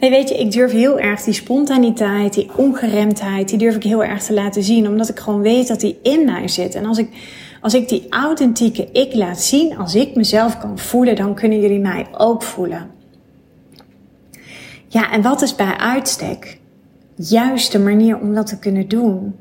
Nee, 0.00 0.10
weet 0.10 0.28
je, 0.28 0.38
ik 0.38 0.52
durf 0.52 0.72
heel 0.72 0.98
erg 0.98 1.22
die 1.22 1.34
spontaniteit, 1.34 2.34
die 2.34 2.50
ongeremdheid, 2.56 3.48
die 3.48 3.58
durf 3.58 3.76
ik 3.76 3.82
heel 3.82 4.04
erg 4.04 4.22
te 4.22 4.32
laten 4.32 4.62
zien. 4.62 4.88
Omdat 4.88 5.08
ik 5.08 5.18
gewoon 5.18 5.40
weet 5.40 5.68
dat 5.68 5.80
die 5.80 5.98
in 6.02 6.24
mij 6.24 6.48
zit. 6.48 6.74
En 6.74 6.84
als 6.84 6.98
ik, 6.98 7.08
als 7.60 7.74
ik 7.74 7.88
die 7.88 8.06
authentieke 8.10 8.88
ik 8.92 9.14
laat 9.14 9.40
zien, 9.40 9.78
als 9.78 9.94
ik 9.94 10.14
mezelf 10.14 10.58
kan 10.58 10.78
voelen, 10.78 11.16
dan 11.16 11.34
kunnen 11.34 11.60
jullie 11.60 11.80
mij 11.80 12.06
ook 12.12 12.42
voelen. 12.42 12.90
Ja, 14.88 15.12
en 15.12 15.22
wat 15.22 15.42
is 15.42 15.54
bij 15.54 15.76
uitstek 15.76 16.58
juist 17.14 17.72
de 17.72 17.78
manier 17.78 18.18
om 18.18 18.34
dat 18.34 18.46
te 18.46 18.58
kunnen 18.58 18.88
doen? 18.88 19.34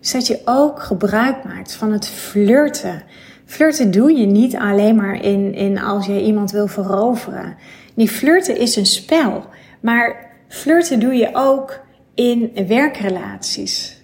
Is 0.00 0.12
dat 0.12 0.26
je 0.26 0.40
ook 0.44 0.82
gebruik 0.82 1.44
maakt 1.44 1.74
van 1.74 1.92
het 1.92 2.08
flirten. 2.08 3.02
Flirten 3.44 3.90
doe 3.90 4.12
je 4.12 4.26
niet 4.26 4.56
alleen 4.56 4.96
maar 4.96 5.24
in, 5.24 5.54
in 5.54 5.80
als 5.80 6.06
je 6.06 6.22
iemand 6.22 6.50
wil 6.50 6.66
veroveren. 6.66 7.56
Die 7.94 8.08
flirten 8.08 8.58
is 8.58 8.76
een 8.76 8.86
spel. 8.86 9.44
Maar 9.80 10.30
flirten 10.48 11.00
doe 11.00 11.14
je 11.14 11.30
ook 11.32 11.80
in 12.14 12.52
werkrelaties. 12.66 14.02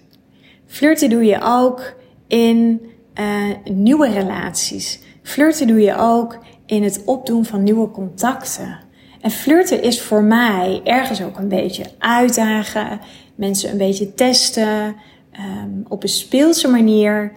Flirten 0.65 1.09
doe 1.09 1.25
je 1.25 1.39
ook 1.41 1.93
in 2.27 2.81
uh, 3.19 3.73
nieuwe 3.73 4.09
relaties. 4.09 4.99
Flirten 5.23 5.67
doe 5.67 5.81
je 5.81 5.97
ook 5.97 6.39
in 6.65 6.83
het 6.83 7.01
opdoen 7.05 7.45
van 7.45 7.63
nieuwe 7.63 7.91
contacten. 7.91 8.79
En 9.21 9.31
flirten 9.31 9.83
is 9.83 10.01
voor 10.01 10.23
mij 10.23 10.81
ergens 10.83 11.21
ook 11.21 11.37
een 11.37 11.47
beetje 11.47 11.85
uitdagen, 11.99 12.99
mensen 13.35 13.71
een 13.71 13.77
beetje 13.77 14.13
testen, 14.13 14.95
um, 15.39 15.85
op 15.87 16.03
een 16.03 16.09
speelse 16.09 16.67
manier 16.67 17.31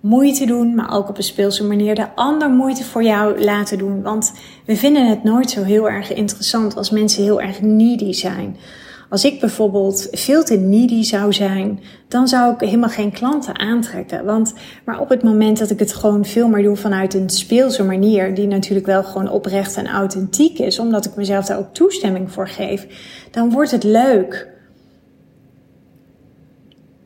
moeite 0.00 0.46
doen, 0.46 0.74
maar 0.74 0.92
ook 0.92 1.08
op 1.08 1.16
een 1.16 1.22
speelse 1.22 1.64
manier 1.64 1.94
de 1.94 2.14
ander 2.14 2.50
moeite 2.50 2.84
voor 2.84 3.02
jou 3.02 3.44
laten 3.44 3.78
doen. 3.78 4.02
Want 4.02 4.32
we 4.64 4.76
vinden 4.76 5.08
het 5.08 5.24
nooit 5.24 5.50
zo 5.50 5.62
heel 5.62 5.88
erg 5.88 6.12
interessant 6.12 6.76
als 6.76 6.90
mensen 6.90 7.22
heel 7.22 7.40
erg 7.40 7.60
needy 7.60 8.12
zijn. 8.12 8.56
Als 9.08 9.24
ik 9.24 9.40
bijvoorbeeld 9.40 10.08
veel 10.10 10.44
te 10.44 10.56
needy 10.56 11.02
zou 11.02 11.32
zijn, 11.32 11.80
dan 12.08 12.28
zou 12.28 12.54
ik 12.54 12.60
helemaal 12.60 12.88
geen 12.88 13.12
klanten 13.12 13.58
aantrekken. 13.58 14.24
Want, 14.24 14.54
maar 14.84 15.00
op 15.00 15.08
het 15.08 15.22
moment 15.22 15.58
dat 15.58 15.70
ik 15.70 15.78
het 15.78 15.94
gewoon 15.94 16.24
veel 16.24 16.48
meer 16.48 16.62
doe 16.62 16.76
vanuit 16.76 17.14
een 17.14 17.30
speelse 17.30 17.84
manier, 17.84 18.34
die 18.34 18.46
natuurlijk 18.46 18.86
wel 18.86 19.04
gewoon 19.04 19.30
oprecht 19.30 19.76
en 19.76 19.86
authentiek 19.86 20.58
is, 20.58 20.78
omdat 20.78 21.04
ik 21.04 21.16
mezelf 21.16 21.46
daar 21.46 21.58
ook 21.58 21.74
toestemming 21.74 22.32
voor 22.32 22.48
geef, 22.48 22.86
dan 23.30 23.50
wordt 23.50 23.70
het 23.70 23.84
leuk. 23.84 24.48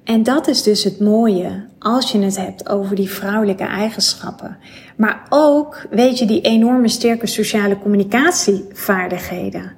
En 0.04 0.23
dat 0.23 0.49
is 0.49 0.62
dus 0.62 0.85
het 0.85 1.00
mooie 1.00 1.64
als 1.78 2.12
je 2.12 2.18
het 2.18 2.37
hebt 2.37 2.68
over 2.68 2.97
die 2.97 3.11
vrouwelijke 3.11 3.64
eigenschappen. 3.64 4.56
Maar 4.97 5.26
ook, 5.28 5.87
weet 5.90 6.18
je, 6.18 6.26
die 6.26 6.40
enorme 6.40 6.88
sterke 6.88 7.26
sociale 7.26 7.78
communicatievaardigheden. 7.78 9.73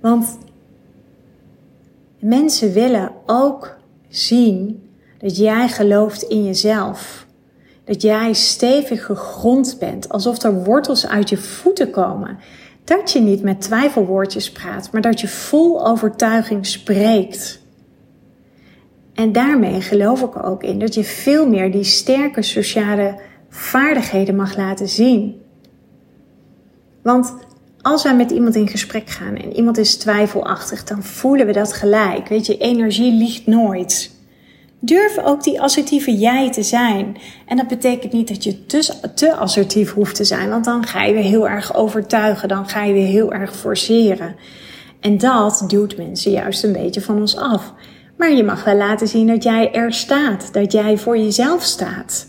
Want 0.00 0.38
mensen 2.18 2.72
willen 2.72 3.12
ook 3.26 3.76
zien 4.08 4.90
dat 5.18 5.36
jij 5.36 5.68
gelooft 5.68 6.22
in 6.22 6.44
jezelf. 6.44 7.26
Dat 7.84 8.02
jij 8.02 8.32
stevig 8.32 9.04
gegrond 9.04 9.76
bent, 9.78 10.08
alsof 10.08 10.42
er 10.42 10.64
wortels 10.64 11.06
uit 11.06 11.28
je 11.28 11.36
voeten 11.36 11.90
komen. 11.90 12.38
Dat 12.84 13.12
je 13.12 13.20
niet 13.20 13.42
met 13.42 13.60
twijfelwoordjes 13.60 14.52
praat, 14.52 14.92
maar 14.92 15.02
dat 15.02 15.20
je 15.20 15.28
vol 15.28 15.86
overtuiging 15.86 16.66
spreekt. 16.66 17.60
En 19.14 19.32
daarmee 19.32 19.80
geloof 19.80 20.22
ik 20.22 20.44
ook 20.44 20.62
in 20.62 20.78
dat 20.78 20.94
je 20.94 21.04
veel 21.04 21.48
meer 21.48 21.72
die 21.72 21.84
sterke 21.84 22.42
sociale 22.42 23.20
vaardigheden 23.48 24.36
mag 24.36 24.56
laten 24.56 24.88
zien. 24.88 25.42
Want 27.02 27.34
als 27.82 28.02
wij 28.02 28.16
met 28.16 28.30
iemand 28.30 28.54
in 28.54 28.68
gesprek 28.68 29.10
gaan 29.10 29.36
en 29.36 29.52
iemand 29.56 29.78
is 29.78 29.96
twijfelachtig, 29.96 30.84
dan 30.84 31.02
voelen 31.02 31.46
we 31.46 31.52
dat 31.52 31.72
gelijk. 31.72 32.28
Weet 32.28 32.46
je, 32.46 32.56
energie 32.56 33.12
liegt 33.12 33.46
nooit. 33.46 34.18
Durf 34.80 35.18
ook 35.18 35.44
die 35.44 35.60
assertieve 35.60 36.16
jij 36.16 36.52
te 36.52 36.62
zijn. 36.62 37.16
En 37.46 37.56
dat 37.56 37.68
betekent 37.68 38.12
niet 38.12 38.28
dat 38.28 38.44
je 38.44 38.66
te, 38.66 38.94
te 39.14 39.34
assertief 39.34 39.92
hoeft 39.92 40.14
te 40.14 40.24
zijn, 40.24 40.50
want 40.50 40.64
dan 40.64 40.86
ga 40.86 41.02
je 41.02 41.12
weer 41.12 41.22
heel 41.22 41.48
erg 41.48 41.74
overtuigen, 41.74 42.48
dan 42.48 42.68
ga 42.68 42.84
je 42.84 42.92
weer 42.92 43.06
heel 43.06 43.32
erg 43.32 43.56
forceren. 43.56 44.36
En 45.00 45.18
dat 45.18 45.64
duwt 45.66 45.96
mensen 45.96 46.30
juist 46.30 46.64
een 46.64 46.72
beetje 46.72 47.00
van 47.00 47.20
ons 47.20 47.36
af. 47.36 47.72
Maar 48.16 48.32
je 48.32 48.44
mag 48.44 48.64
wel 48.64 48.76
laten 48.76 49.08
zien 49.08 49.26
dat 49.26 49.42
jij 49.42 49.72
er 49.72 49.92
staat, 49.92 50.52
dat 50.52 50.72
jij 50.72 50.98
voor 50.98 51.18
jezelf 51.18 51.62
staat. 51.62 52.28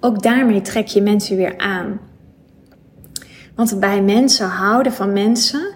Ook 0.00 0.22
daarmee 0.22 0.60
trek 0.60 0.86
je 0.86 1.02
mensen 1.02 1.36
weer 1.36 1.58
aan. 1.58 2.00
Want 3.54 3.80
bij 3.80 4.02
mensen 4.02 4.46
houden 4.46 4.92
van 4.92 5.12
mensen 5.12 5.74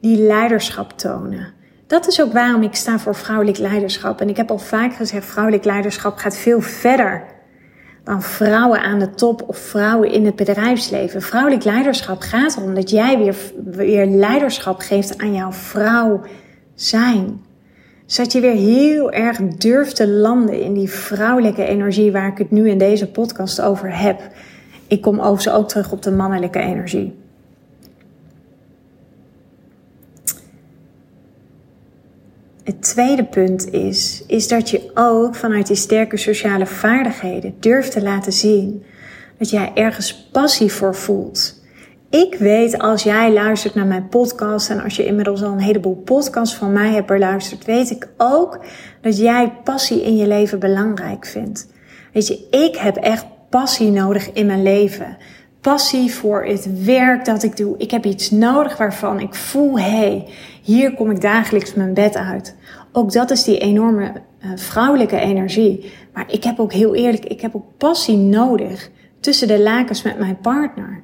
die 0.00 0.18
leiderschap 0.18 0.98
tonen. 0.98 1.52
Dat 1.86 2.06
is 2.06 2.20
ook 2.22 2.32
waarom 2.32 2.62
ik 2.62 2.74
sta 2.74 2.98
voor 2.98 3.14
vrouwelijk 3.14 3.58
leiderschap. 3.58 4.20
En 4.20 4.28
ik 4.28 4.36
heb 4.36 4.50
al 4.50 4.58
vaak 4.58 4.94
gezegd, 4.94 5.26
vrouwelijk 5.26 5.64
leiderschap 5.64 6.16
gaat 6.16 6.36
veel 6.36 6.60
verder 6.60 7.36
dan 8.08 8.22
vrouwen 8.22 8.82
aan 8.82 8.98
de 8.98 9.10
top 9.10 9.48
of 9.48 9.58
vrouwen 9.58 10.10
in 10.10 10.24
het 10.24 10.36
bedrijfsleven. 10.36 11.22
Vrouwelijk 11.22 11.64
leiderschap 11.64 12.20
gaat 12.20 12.56
erom 12.56 12.74
dat 12.74 12.90
jij 12.90 13.18
weer, 13.18 13.36
weer 13.64 14.06
leiderschap 14.06 14.80
geeft 14.80 15.18
aan 15.18 15.34
jouw 15.34 15.52
vrouw 15.52 16.20
zijn. 16.74 17.40
Zodat 18.06 18.32
je 18.32 18.40
weer 18.40 18.54
heel 18.54 19.12
erg 19.12 19.36
durft 19.38 19.96
te 19.96 20.08
landen 20.08 20.60
in 20.62 20.74
die 20.74 20.90
vrouwelijke 20.90 21.64
energie 21.64 22.12
waar 22.12 22.28
ik 22.28 22.38
het 22.38 22.50
nu 22.50 22.68
in 22.68 22.78
deze 22.78 23.10
podcast 23.10 23.60
over 23.60 23.98
heb. 23.98 24.20
Ik 24.88 25.00
kom 25.00 25.18
overigens 25.20 25.48
ook 25.48 25.68
terug 25.68 25.92
op 25.92 26.02
de 26.02 26.10
mannelijke 26.10 26.58
energie. 26.58 27.16
Het 32.64 32.82
tweede 32.82 33.24
punt 33.24 33.70
is, 33.70 34.24
is 34.26 34.48
dat 34.48 34.70
je 34.70 34.90
ook 34.94 35.34
vanuit 35.34 35.66
die 35.66 35.76
sterke 35.76 36.16
sociale 36.16 36.66
vaardigheden 36.66 37.54
durft 37.60 37.92
te 37.92 38.02
laten 38.02 38.32
zien 38.32 38.84
dat 39.38 39.50
jij 39.50 39.70
ergens 39.74 40.28
passie 40.32 40.72
voor 40.72 40.94
voelt. 40.94 41.62
Ik 42.10 42.34
weet 42.34 42.78
als 42.78 43.02
jij 43.02 43.32
luistert 43.32 43.74
naar 43.74 43.86
mijn 43.86 44.08
podcast 44.08 44.70
en 44.70 44.82
als 44.82 44.96
je 44.96 45.06
inmiddels 45.06 45.42
al 45.42 45.52
een 45.52 45.58
heleboel 45.58 46.02
podcasts 46.04 46.56
van 46.56 46.72
mij 46.72 46.92
hebt 46.92 47.06
beluisterd, 47.06 47.64
weet 47.64 47.90
ik 47.90 48.08
ook 48.16 48.58
dat 49.00 49.18
jij 49.18 49.52
passie 49.64 50.02
in 50.02 50.16
je 50.16 50.26
leven 50.26 50.58
belangrijk 50.58 51.26
vindt. 51.26 51.68
Weet 52.12 52.26
je, 52.26 52.48
ik 52.50 52.76
heb 52.76 52.96
echt 52.96 53.24
passie 53.48 53.90
nodig 53.90 54.32
in 54.32 54.46
mijn 54.46 54.62
leven. 54.62 55.16
passie 55.60 56.14
voor 56.14 56.44
het 56.44 56.84
werk 56.84 57.24
dat 57.24 57.42
ik 57.42 57.56
doe. 57.56 57.74
Ik 57.78 57.90
heb 57.90 58.04
iets 58.04 58.30
nodig 58.30 58.76
waarvan 58.76 59.20
ik 59.20 59.34
voel, 59.34 59.78
hé, 59.78 59.90
hey, 59.90 60.26
hier 60.62 60.94
kom 60.94 61.10
ik 61.10 61.20
dagelijks 61.20 61.74
mijn 61.74 61.94
bed 61.94 62.16
uit. 62.16 62.56
Ook 62.92 63.12
dat 63.12 63.30
is 63.30 63.44
die 63.44 63.58
enorme 63.58 64.12
uh, 64.12 64.50
vrouwelijke 64.54 65.18
energie. 65.18 65.92
Maar 66.12 66.32
ik 66.32 66.44
heb 66.44 66.58
ook 66.58 66.72
heel 66.72 66.94
eerlijk, 66.94 67.24
ik 67.24 67.40
heb 67.40 67.56
ook 67.56 67.76
passie 67.76 68.16
nodig 68.16 68.90
tussen 69.20 69.48
de 69.48 69.60
lakens 69.60 70.02
met 70.02 70.18
mijn 70.18 70.38
partner. 70.40 71.02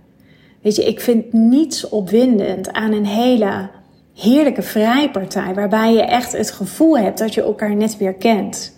Weet 0.62 0.76
je, 0.76 0.84
ik 0.84 1.00
vind 1.00 1.32
niets 1.32 1.88
opwindend 1.88 2.72
aan 2.72 2.92
een 2.92 3.06
hele 3.06 3.70
heerlijke 4.14 4.62
vrijpartij, 4.62 5.54
waarbij 5.54 5.92
je 5.92 6.02
echt 6.02 6.32
het 6.32 6.50
gevoel 6.50 6.98
hebt 6.98 7.18
dat 7.18 7.34
je 7.34 7.42
elkaar 7.42 7.74
net 7.74 7.96
weer 7.96 8.14
kent. 8.14 8.73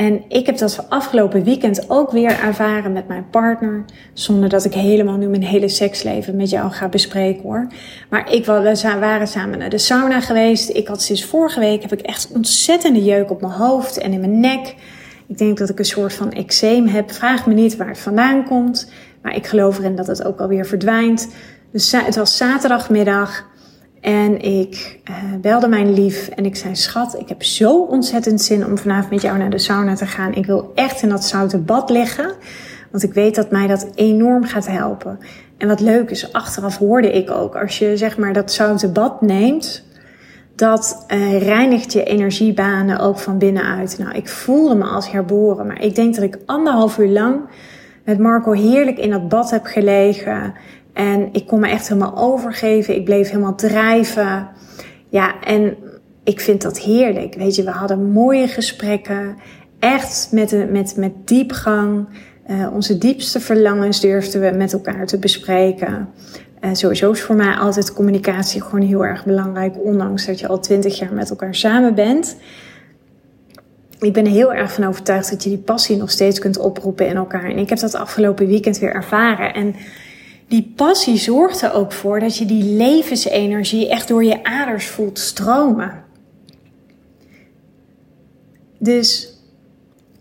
En 0.00 0.22
ik 0.28 0.46
heb 0.46 0.58
dat 0.58 0.86
afgelopen 0.88 1.44
weekend 1.44 1.90
ook 1.90 2.10
weer 2.10 2.38
ervaren 2.38 2.92
met 2.92 3.08
mijn 3.08 3.26
partner. 3.30 3.84
Zonder 4.12 4.48
dat 4.48 4.64
ik 4.64 4.74
helemaal 4.74 5.16
nu 5.16 5.28
mijn 5.28 5.42
hele 5.42 5.68
seksleven 5.68 6.36
met 6.36 6.50
jou 6.50 6.70
ga 6.70 6.88
bespreken 6.88 7.42
hoor. 7.42 7.66
Maar 8.10 8.32
ik, 8.32 8.44
we 8.44 8.52
waren 9.00 9.26
samen 9.28 9.58
naar 9.58 9.70
de 9.70 9.78
sauna 9.78 10.20
geweest. 10.20 10.68
Ik 10.68 10.88
had 10.88 11.02
sinds 11.02 11.24
vorige 11.24 11.60
week 11.60 11.82
heb 11.82 11.92
ik 11.92 12.00
echt 12.00 12.30
ontzettende 12.34 13.04
jeuk 13.04 13.30
op 13.30 13.40
mijn 13.40 13.52
hoofd 13.52 13.98
en 13.98 14.12
in 14.12 14.20
mijn 14.20 14.40
nek. 14.40 14.74
Ik 15.26 15.38
denk 15.38 15.58
dat 15.58 15.68
ik 15.68 15.78
een 15.78 15.84
soort 15.84 16.12
van 16.12 16.32
eczeem 16.32 16.86
heb. 16.86 17.12
Vraag 17.12 17.46
me 17.46 17.54
niet 17.54 17.76
waar 17.76 17.88
het 17.88 17.98
vandaan 17.98 18.44
komt. 18.44 18.92
Maar 19.22 19.36
ik 19.36 19.46
geloof 19.46 19.78
erin 19.78 19.96
dat 19.96 20.06
het 20.06 20.24
ook 20.24 20.40
alweer 20.40 20.66
verdwijnt. 20.66 21.28
Dus 21.72 21.92
het 21.92 22.16
was 22.16 22.36
zaterdagmiddag. 22.36 23.49
En 24.00 24.40
ik 24.40 25.00
uh, 25.10 25.16
belde 25.40 25.68
mijn 25.68 25.92
lief 25.94 26.28
en 26.28 26.44
ik 26.44 26.56
zei: 26.56 26.76
Schat, 26.76 27.16
ik 27.18 27.28
heb 27.28 27.42
zo 27.42 27.82
ontzettend 27.82 28.40
zin 28.40 28.66
om 28.66 28.78
vanavond 28.78 29.10
met 29.10 29.22
jou 29.22 29.38
naar 29.38 29.50
de 29.50 29.58
sauna 29.58 29.94
te 29.94 30.06
gaan. 30.06 30.34
Ik 30.34 30.46
wil 30.46 30.72
echt 30.74 31.02
in 31.02 31.08
dat 31.08 31.24
zoute 31.24 31.58
bad 31.58 31.90
liggen. 31.90 32.32
Want 32.90 33.02
ik 33.02 33.12
weet 33.12 33.34
dat 33.34 33.50
mij 33.50 33.66
dat 33.66 33.88
enorm 33.94 34.44
gaat 34.44 34.66
helpen. 34.66 35.18
En 35.58 35.68
wat 35.68 35.80
leuk 35.80 36.10
is, 36.10 36.32
achteraf 36.32 36.78
hoorde 36.78 37.12
ik 37.12 37.30
ook, 37.30 37.56
als 37.56 37.78
je 37.78 37.96
zeg 37.96 38.18
maar 38.18 38.32
dat 38.32 38.52
zoute 38.52 38.88
bad 38.88 39.20
neemt, 39.20 39.84
dat 40.54 41.04
uh, 41.08 41.42
reinigt 41.42 41.92
je 41.92 42.04
energiebanen 42.04 42.98
ook 42.98 43.18
van 43.18 43.38
binnenuit. 43.38 43.98
Nou, 43.98 44.14
ik 44.14 44.28
voelde 44.28 44.74
me 44.74 44.84
als 44.84 45.10
herboren, 45.10 45.66
maar 45.66 45.82
ik 45.82 45.94
denk 45.94 46.14
dat 46.14 46.24
ik 46.24 46.38
anderhalf 46.46 46.98
uur 46.98 47.08
lang 47.08 47.40
met 48.04 48.18
Marco 48.18 48.52
heerlijk 48.52 48.98
in 48.98 49.10
dat 49.10 49.28
bad 49.28 49.50
heb 49.50 49.64
gelegen. 49.64 50.54
En 51.00 51.28
ik 51.32 51.46
kon 51.46 51.60
me 51.60 51.68
echt 51.68 51.88
helemaal 51.88 52.16
overgeven. 52.16 52.94
Ik 52.94 53.04
bleef 53.04 53.28
helemaal 53.28 53.54
drijven. 53.54 54.48
Ja, 55.08 55.40
en 55.40 55.76
ik 56.24 56.40
vind 56.40 56.62
dat 56.62 56.78
heerlijk. 56.78 57.34
Weet 57.34 57.54
je, 57.54 57.62
we 57.62 57.70
hadden 57.70 58.12
mooie 58.12 58.48
gesprekken. 58.48 59.36
Echt 59.78 60.28
met, 60.32 60.70
met, 60.70 60.96
met 60.96 61.12
diepgang. 61.24 62.08
Uh, 62.50 62.72
onze 62.74 62.98
diepste 62.98 63.40
verlangens 63.40 64.00
durfden 64.00 64.40
we 64.40 64.56
met 64.56 64.72
elkaar 64.72 65.06
te 65.06 65.18
bespreken. 65.18 66.08
Uh, 66.60 66.70
sowieso 66.72 67.10
is 67.10 67.22
voor 67.22 67.36
mij 67.36 67.54
altijd 67.54 67.92
communicatie 67.92 68.62
gewoon 68.62 68.86
heel 68.86 69.04
erg 69.04 69.24
belangrijk. 69.24 69.74
Ondanks 69.84 70.26
dat 70.26 70.40
je 70.40 70.48
al 70.48 70.60
twintig 70.60 70.98
jaar 70.98 71.12
met 71.12 71.30
elkaar 71.30 71.54
samen 71.54 71.94
bent. 71.94 72.36
Ik 74.00 74.12
ben 74.12 74.24
er 74.24 74.30
heel 74.30 74.54
erg 74.54 74.72
van 74.72 74.84
overtuigd 74.84 75.30
dat 75.30 75.42
je 75.42 75.48
die 75.48 75.58
passie 75.58 75.96
nog 75.96 76.10
steeds 76.10 76.38
kunt 76.38 76.58
oproepen 76.58 77.06
in 77.06 77.16
elkaar. 77.16 77.44
En 77.44 77.58
ik 77.58 77.68
heb 77.68 77.78
dat 77.78 77.94
afgelopen 77.94 78.46
weekend 78.46 78.78
weer 78.78 78.94
ervaren. 78.94 79.54
En 79.54 79.74
die 80.50 80.72
passie 80.76 81.16
zorgt 81.16 81.62
er 81.62 81.72
ook 81.72 81.92
voor 81.92 82.20
dat 82.20 82.36
je 82.36 82.44
die 82.44 82.64
levensenergie 82.64 83.88
echt 83.88 84.08
door 84.08 84.24
je 84.24 84.44
aders 84.44 84.86
voelt 84.86 85.18
stromen. 85.18 86.04
Dus 88.78 89.38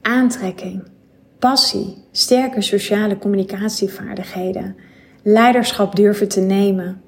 aantrekking, 0.01 0.83
passie, 1.39 1.97
sterke 2.11 2.61
sociale 2.61 3.17
communicatievaardigheden, 3.17 4.75
leiderschap 5.23 5.95
durven 5.95 6.27
te 6.27 6.41
nemen 6.41 7.01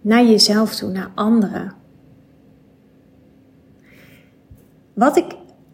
naar 0.00 0.24
jezelf 0.24 0.74
toe, 0.74 0.90
naar 0.90 1.10
anderen. 1.14 1.72
Wat 4.94 5.16
ik 5.16 5.26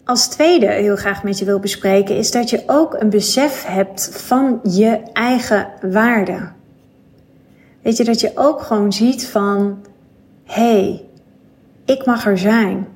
als 0.05 0.29
tweede 0.29 0.67
heel 0.67 0.97
graag 0.97 1.23
met 1.23 1.39
je 1.39 1.45
wil 1.45 1.61
bespreken 1.61 2.17
is 2.17 2.31
dat 2.31 2.51
je 2.51 2.63
ook 2.67 2.95
een 2.95 3.11
besef 3.11 3.65
hebt 3.65 4.11
van 4.13 4.61
je 4.63 5.01
eigen 5.13 5.69
waarde. 5.81 6.57
Weet 7.89 7.97
je, 7.97 8.05
dat 8.05 8.21
je 8.21 8.33
ook 8.35 8.63
gewoon 8.63 8.93
ziet 8.93 9.27
van, 9.27 9.79
hé, 10.45 10.63
hey, 10.63 11.05
ik 11.85 12.07
mag 12.07 12.27
er 12.27 12.39
zijn. 12.39 12.87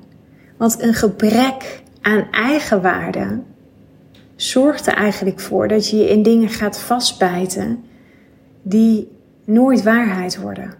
Want 0.57 0.81
een 0.81 0.93
gebrek 0.93 1.83
aan 2.01 2.27
eigenwaarde 2.31 3.39
zorgt 4.35 4.87
er 4.87 4.93
eigenlijk 4.93 5.39
voor 5.39 5.67
dat 5.67 5.89
je 5.89 5.97
je 5.97 6.09
in 6.09 6.23
dingen 6.23 6.49
gaat 6.49 6.79
vastbijten 6.79 7.83
die 8.61 9.07
nooit 9.43 9.83
waarheid 9.83 10.41
worden. 10.41 10.73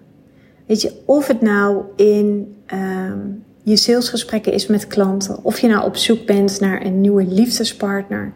Weet 0.66 0.82
je, 0.82 1.02
of 1.06 1.28
het 1.28 1.42
nou 1.42 1.84
in 1.96 2.56
um, 2.74 3.44
je 3.64 3.78
salesgesprekken 3.78 4.54
is 4.54 4.68
met 4.68 4.88
klanten, 4.88 5.44
of 5.44 5.60
je 5.60 5.68
nou 5.68 5.86
op 5.86 5.96
zoek 5.96 6.26
bent 6.26 6.60
naar 6.60 6.86
een 6.86 7.02
nieuwe 7.02 7.26
liefdespartner, 7.26 8.34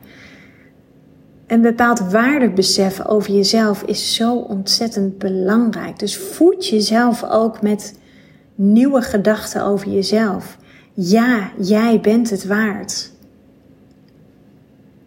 een 1.47 1.61
bepaald 1.61 1.99
waardebesef 1.99 3.05
over 3.05 3.33
jezelf 3.33 3.83
is 3.83 4.15
zo 4.15 4.35
ontzettend 4.35 5.17
belangrijk. 5.17 5.99
Dus 5.99 6.17
voed 6.17 6.67
jezelf 6.67 7.23
ook 7.23 7.61
met 7.61 7.99
nieuwe 8.55 9.01
gedachten 9.01 9.63
over 9.63 9.89
jezelf. 9.89 10.57
Ja, 10.93 11.51
jij 11.57 11.99
bent 11.99 12.29
het 12.29 12.45
waard. 12.45 13.11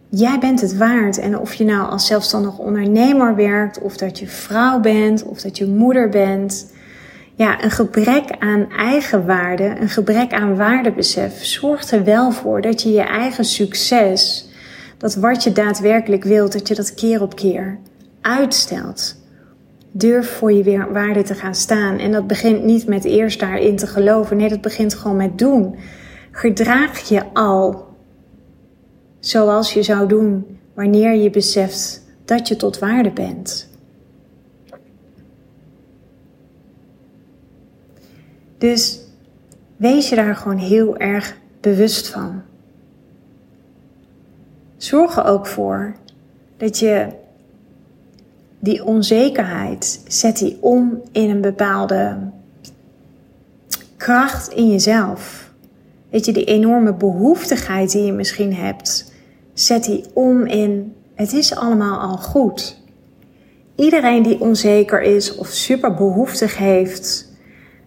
Jij 0.08 0.38
bent 0.38 0.60
het 0.60 0.76
waard. 0.76 1.18
En 1.18 1.38
of 1.38 1.54
je 1.54 1.64
nou 1.64 1.90
als 1.90 2.06
zelfstandig 2.06 2.58
ondernemer 2.58 3.34
werkt, 3.34 3.80
of 3.80 3.96
dat 3.96 4.18
je 4.18 4.26
vrouw 4.26 4.80
bent, 4.80 5.22
of 5.24 5.40
dat 5.40 5.58
je 5.58 5.66
moeder 5.66 6.08
bent. 6.08 6.72
Ja, 7.34 7.64
een 7.64 7.70
gebrek 7.70 8.36
aan 8.38 8.70
eigenwaarde, 8.70 9.76
een 9.80 9.88
gebrek 9.88 10.32
aan 10.32 10.56
waardebesef 10.56 11.44
zorgt 11.44 11.90
er 11.90 12.04
wel 12.04 12.30
voor 12.30 12.60
dat 12.60 12.82
je 12.82 12.90
je 12.90 13.02
eigen 13.02 13.44
succes 13.44 14.49
dat 15.00 15.14
wat 15.14 15.42
je 15.42 15.52
daadwerkelijk 15.52 16.24
wilt, 16.24 16.52
dat 16.52 16.68
je 16.68 16.74
dat 16.74 16.94
keer 16.94 17.22
op 17.22 17.34
keer 17.34 17.78
uitstelt. 18.20 19.16
Durf 19.92 20.30
voor 20.30 20.52
je 20.52 20.86
waarde 20.92 21.22
te 21.22 21.34
gaan 21.34 21.54
staan. 21.54 21.98
En 21.98 22.12
dat 22.12 22.26
begint 22.26 22.64
niet 22.64 22.86
met 22.86 23.04
eerst 23.04 23.40
daarin 23.40 23.76
te 23.76 23.86
geloven. 23.86 24.36
Nee, 24.36 24.48
dat 24.48 24.60
begint 24.60 24.94
gewoon 24.94 25.16
met 25.16 25.38
doen. 25.38 25.74
Gedraag 26.30 27.08
je 27.08 27.22
al 27.32 27.86
zoals 29.20 29.72
je 29.72 29.82
zou 29.82 30.08
doen 30.08 30.58
wanneer 30.74 31.14
je 31.14 31.30
beseft 31.30 32.04
dat 32.24 32.48
je 32.48 32.56
tot 32.56 32.78
waarde 32.78 33.10
bent. 33.10 33.70
Dus 38.58 39.00
wees 39.76 40.08
je 40.08 40.16
daar 40.16 40.36
gewoon 40.36 40.58
heel 40.58 40.96
erg 40.96 41.36
bewust 41.60 42.08
van. 42.08 42.42
Zorg 44.80 45.16
er 45.16 45.24
ook 45.24 45.46
voor 45.46 45.94
dat 46.56 46.78
je 46.78 47.06
die 48.58 48.84
onzekerheid 48.84 50.02
zet 50.06 50.38
die 50.38 50.58
om 50.60 51.02
in 51.12 51.30
een 51.30 51.40
bepaalde 51.40 52.16
kracht 53.96 54.48
in 54.48 54.70
jezelf. 54.70 55.50
Weet 56.10 56.24
je, 56.24 56.32
die 56.32 56.44
enorme 56.44 56.94
behoeftigheid 56.94 57.92
die 57.92 58.04
je 58.04 58.12
misschien 58.12 58.54
hebt, 58.54 59.12
zet 59.52 59.84
die 59.84 60.04
om 60.14 60.46
in 60.46 60.94
het 61.14 61.32
is 61.32 61.54
allemaal 61.54 62.00
al 62.00 62.16
goed. 62.16 62.82
Iedereen 63.76 64.22
die 64.22 64.40
onzeker 64.40 65.02
is 65.02 65.36
of 65.36 65.48
super 65.48 65.94
behoeftig 65.94 66.56
heeft, 66.56 67.32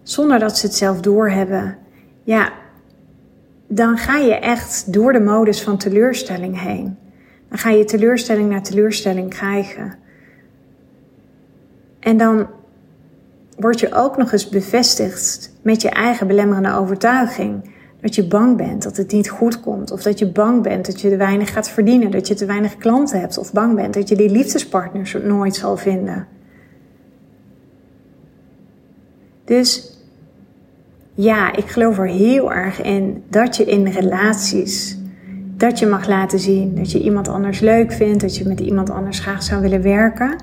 zonder 0.02 0.38
dat 0.38 0.58
ze 0.58 0.66
het 0.66 0.74
zelf 0.74 1.00
doorhebben, 1.00 1.78
ja, 2.24 2.52
dan 3.68 3.96
ga 3.96 4.16
je 4.16 4.34
echt 4.34 4.92
door 4.92 5.12
de 5.12 5.20
modus 5.20 5.62
van 5.62 5.76
teleurstelling 5.76 6.60
heen. 6.60 6.96
Dan 7.48 7.58
ga 7.58 7.70
je 7.70 7.84
teleurstelling 7.84 8.50
naar 8.50 8.62
teleurstelling 8.62 9.30
krijgen. 9.30 9.94
En 12.00 12.16
dan 12.16 12.46
word 13.58 13.80
je 13.80 13.94
ook 13.94 14.16
nog 14.16 14.32
eens 14.32 14.48
bevestigd 14.48 15.52
met 15.62 15.82
je 15.82 15.90
eigen 15.90 16.26
belemmerende 16.26 16.74
overtuiging. 16.74 17.72
Dat 18.00 18.14
je 18.14 18.26
bang 18.26 18.56
bent 18.56 18.82
dat 18.82 18.96
het 18.96 19.12
niet 19.12 19.30
goed 19.30 19.60
komt. 19.60 19.90
Of 19.90 20.02
dat 20.02 20.18
je 20.18 20.26
bang 20.26 20.62
bent 20.62 20.86
dat 20.86 21.00
je 21.00 21.08
te 21.08 21.16
weinig 21.16 21.52
gaat 21.52 21.68
verdienen. 21.68 22.10
Dat 22.10 22.28
je 22.28 22.34
te 22.34 22.46
weinig 22.46 22.76
klanten 22.76 23.20
hebt. 23.20 23.38
Of 23.38 23.52
bang 23.52 23.74
bent 23.74 23.94
dat 23.94 24.08
je 24.08 24.16
die 24.16 24.30
liefdespartners 24.30 25.16
nooit 25.22 25.54
zal 25.54 25.76
vinden. 25.76 26.26
Dus 29.44 29.93
ja, 31.14 31.56
ik 31.56 31.66
geloof 31.66 31.98
er 31.98 32.08
heel 32.08 32.52
erg 32.52 32.82
in 32.82 33.24
dat 33.28 33.56
je 33.56 33.64
in 33.64 33.86
relaties, 33.86 34.98
dat 35.56 35.78
je 35.78 35.86
mag 35.86 36.06
laten 36.06 36.38
zien 36.38 36.74
dat 36.74 36.90
je 36.90 37.02
iemand 37.02 37.28
anders 37.28 37.60
leuk 37.60 37.92
vindt, 37.92 38.20
dat 38.20 38.36
je 38.36 38.46
met 38.46 38.60
iemand 38.60 38.90
anders 38.90 39.18
graag 39.18 39.42
zou 39.42 39.60
willen 39.60 39.82
werken. 39.82 40.36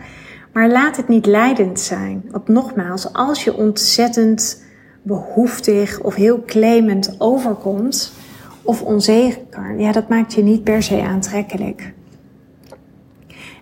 Maar 0.53 0.69
laat 0.69 0.97
het 0.97 1.07
niet 1.07 1.25
leidend 1.25 1.79
zijn. 1.79 2.23
Want 2.31 2.47
nogmaals, 2.47 3.13
als 3.13 3.43
je 3.43 3.57
ontzettend 3.57 4.63
behoeftig 5.01 6.01
of 6.01 6.15
heel 6.15 6.43
claimend 6.45 7.15
overkomt, 7.17 8.13
of 8.61 8.81
onzeker, 8.81 9.75
ja, 9.77 9.91
dat 9.91 10.09
maakt 10.09 10.33
je 10.33 10.43
niet 10.43 10.63
per 10.63 10.83
se 10.83 11.01
aantrekkelijk. 11.01 11.93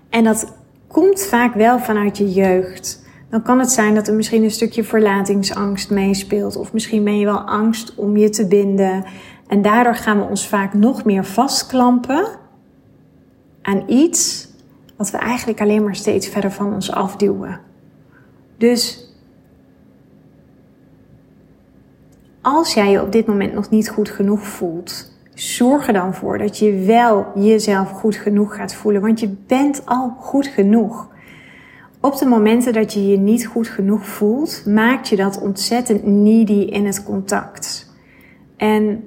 En 0.10 0.24
dat 0.24 0.54
komt 0.88 1.24
vaak 1.24 1.54
wel 1.54 1.80
vanuit 1.80 2.18
je 2.18 2.32
jeugd. 2.32 3.08
Dan 3.30 3.42
kan 3.42 3.60
het 3.60 3.72
zijn 3.72 3.96
dat 3.96 4.08
er 4.08 4.14
misschien 4.14 4.44
een 4.44 4.52
stukje 4.52 4.84
verlatingsangst 4.84 5.90
meespeelt. 5.90 6.56
Of 6.56 6.74
misschien 6.74 7.04
ben 7.04 7.20
je 7.20 7.26
wel 7.26 7.40
angst 7.40 7.96
om 7.96 8.18
je 8.18 8.30
te 8.30 8.48
binden. 8.48 9.04
En 9.48 9.62
daardoor 9.62 9.96
gaan 9.96 10.20
we 10.20 10.26
ons 10.26 10.48
vaak 10.48 10.74
nog 10.74 11.06
meer 11.06 11.26
vastklampen 11.26 12.28
aan 13.62 13.84
iets 13.88 14.48
wat 14.96 15.12
we 15.12 15.18
eigenlijk 15.18 15.62
alleen 15.62 15.84
maar 15.84 15.96
steeds 15.96 16.28
verder 16.28 16.52
van 16.52 16.74
ons 16.74 16.92
afduwen. 16.92 17.60
Dus 18.58 19.14
als 22.42 22.74
jij 22.74 22.92
je 22.92 23.02
op 23.02 23.12
dit 23.12 23.28
moment 23.28 23.54
nog 23.54 23.70
niet 23.70 23.90
goed 23.90 24.10
genoeg 24.10 24.48
voelt, 24.48 25.12
zorg 25.34 25.88
er 25.88 25.94
dan 25.94 26.14
voor 26.14 26.38
dat 26.38 26.58
je 26.58 26.74
wel 26.86 27.26
jezelf 27.36 27.90
goed 27.90 28.16
genoeg 28.16 28.56
gaat 28.56 28.74
voelen, 28.74 29.02
want 29.02 29.20
je 29.20 29.36
bent 29.48 29.82
al 29.86 30.16
goed 30.20 30.48
genoeg. 30.48 31.08
Op 32.02 32.18
de 32.18 32.26
momenten 32.26 32.74
dat 32.74 32.94
je 32.94 33.08
je 33.08 33.18
niet 33.18 33.46
goed 33.46 33.68
genoeg 33.68 34.06
voelt, 34.06 34.64
maakt 34.66 35.08
je 35.08 35.16
dat 35.16 35.42
ontzettend 35.42 36.06
needy 36.06 36.54
in 36.54 36.86
het 36.86 37.04
contact. 37.04 37.94
En 38.58 39.04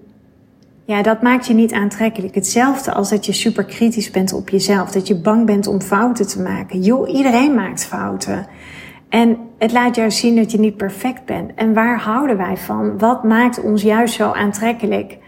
ja, 0.84 1.02
dat 1.02 1.22
maakt 1.22 1.46
je 1.46 1.54
niet 1.54 1.72
aantrekkelijk. 1.72 2.34
Hetzelfde 2.34 2.92
als 2.92 3.10
dat 3.10 3.26
je 3.26 3.32
super 3.32 3.64
kritisch 3.64 4.10
bent 4.10 4.32
op 4.32 4.48
jezelf. 4.48 4.90
Dat 4.90 5.06
je 5.06 5.20
bang 5.20 5.46
bent 5.46 5.66
om 5.66 5.80
fouten 5.80 6.26
te 6.26 6.40
maken. 6.40 7.06
Iedereen 7.08 7.54
maakt 7.54 7.84
fouten. 7.84 8.46
En 9.08 9.36
het 9.58 9.72
laat 9.72 9.96
jou 9.96 10.10
zien 10.10 10.36
dat 10.36 10.50
je 10.50 10.58
niet 10.58 10.76
perfect 10.76 11.24
bent. 11.24 11.50
En 11.54 11.74
waar 11.74 12.00
houden 12.00 12.36
wij 12.36 12.56
van? 12.56 12.98
Wat 12.98 13.24
maakt 13.24 13.62
ons 13.62 13.82
juist 13.82 14.14
zo 14.14 14.30
aantrekkelijk? 14.30 15.18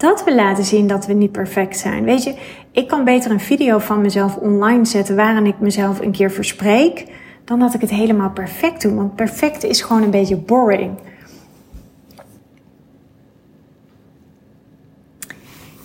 Dat 0.00 0.24
we 0.24 0.34
laten 0.34 0.64
zien 0.64 0.86
dat 0.86 1.06
we 1.06 1.12
niet 1.12 1.32
perfect 1.32 1.78
zijn. 1.78 2.04
Weet 2.04 2.22
je, 2.22 2.34
ik 2.72 2.88
kan 2.88 3.04
beter 3.04 3.30
een 3.30 3.40
video 3.40 3.78
van 3.78 4.00
mezelf 4.00 4.36
online 4.36 4.84
zetten 4.84 5.16
waarin 5.16 5.46
ik 5.46 5.60
mezelf 5.60 6.00
een 6.00 6.12
keer 6.12 6.30
verspreek, 6.30 7.04
dan 7.44 7.58
dat 7.58 7.74
ik 7.74 7.80
het 7.80 7.90
helemaal 7.90 8.30
perfect 8.30 8.82
doe. 8.82 8.94
Want 8.94 9.14
perfect 9.14 9.64
is 9.64 9.82
gewoon 9.82 10.02
een 10.02 10.10
beetje 10.10 10.36
boring. 10.36 10.98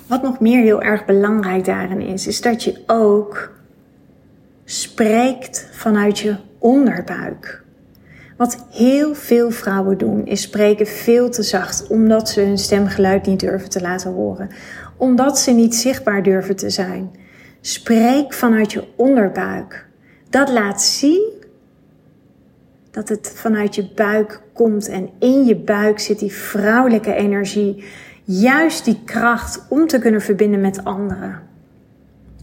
Wat 0.07 0.21
nog 0.21 0.39
meer 0.39 0.61
heel 0.61 0.81
erg 0.81 1.05
belangrijk 1.05 1.65
daarin 1.65 2.01
is, 2.01 2.27
is 2.27 2.41
dat 2.41 2.63
je 2.63 2.83
ook 2.87 3.51
spreekt 4.65 5.69
vanuit 5.71 6.19
je 6.19 6.35
onderbuik. 6.59 7.64
Wat 8.35 8.65
heel 8.69 9.15
veel 9.15 9.51
vrouwen 9.51 9.97
doen, 9.97 10.25
is 10.25 10.41
spreken 10.41 10.87
veel 10.87 11.29
te 11.29 11.43
zacht, 11.43 11.87
omdat 11.87 12.29
ze 12.29 12.41
hun 12.41 12.57
stemgeluid 12.57 13.25
niet 13.25 13.39
durven 13.39 13.69
te 13.69 13.81
laten 13.81 14.11
horen, 14.11 14.49
omdat 14.97 15.39
ze 15.39 15.51
niet 15.51 15.75
zichtbaar 15.75 16.23
durven 16.23 16.55
te 16.55 16.69
zijn. 16.69 17.11
Spreek 17.61 18.33
vanuit 18.33 18.71
je 18.71 18.83
onderbuik. 18.95 19.87
Dat 20.29 20.49
laat 20.49 20.81
zien 20.81 21.33
dat 22.91 23.09
het 23.09 23.31
vanuit 23.35 23.75
je 23.75 23.91
buik 23.95 24.41
komt 24.53 24.87
en 24.87 25.09
in 25.19 25.45
je 25.45 25.55
buik 25.55 25.99
zit 25.99 26.19
die 26.19 26.31
vrouwelijke 26.31 27.13
energie, 27.13 27.83
juist 28.23 28.85
die 28.85 29.01
kracht 29.05 29.65
om 29.69 29.87
te 29.87 29.99
kunnen 29.99 30.21
verbinden 30.21 30.61
met 30.61 30.83
anderen. 30.83 31.41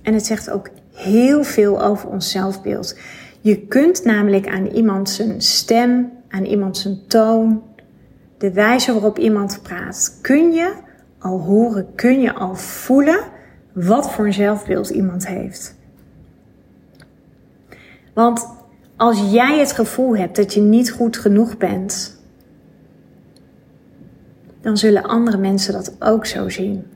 En 0.03 0.15
het 0.15 0.27
zegt 0.27 0.51
ook 0.51 0.69
heel 0.95 1.45
veel 1.45 1.83
over 1.83 2.09
ons 2.09 2.31
zelfbeeld. 2.31 2.97
Je 3.43 3.67
kunt 3.67 4.05
namelijk 4.05 4.49
aan 4.49 4.67
iemand 4.67 5.11
zijn 5.11 5.41
stem, 5.41 6.13
aan 6.29 6.45
iemand 6.45 6.79
zijn 6.79 7.07
toon, 7.07 7.63
de 8.39 8.53
wijze 8.53 8.93
waarop 8.93 9.19
iemand 9.19 9.61
praat, 9.63 10.19
kun 10.21 10.53
je 10.53 10.75
al 11.19 11.41
horen, 11.41 11.95
kun 11.95 12.21
je 12.21 12.35
al 12.35 12.55
voelen 12.55 13.21
wat 13.73 14.13
voor 14.13 14.27
een 14.27 14.33
zelfbeeld 14.33 14.89
iemand 14.89 15.27
heeft. 15.27 15.75
Want 18.15 18.47
als 18.97 19.31
jij 19.31 19.59
het 19.59 19.73
gevoel 19.73 20.17
hebt 20.17 20.37
dat 20.37 20.55
je 20.55 20.61
niet 20.61 20.91
goed 20.91 21.17
genoeg 21.17 21.57
bent, 21.57 22.21
dan 24.61 24.77
zullen 24.77 25.03
andere 25.03 25.37
mensen 25.37 25.73
dat 25.73 25.97
ook 25.99 26.27
zo 26.27 26.49
zien. 26.49 26.87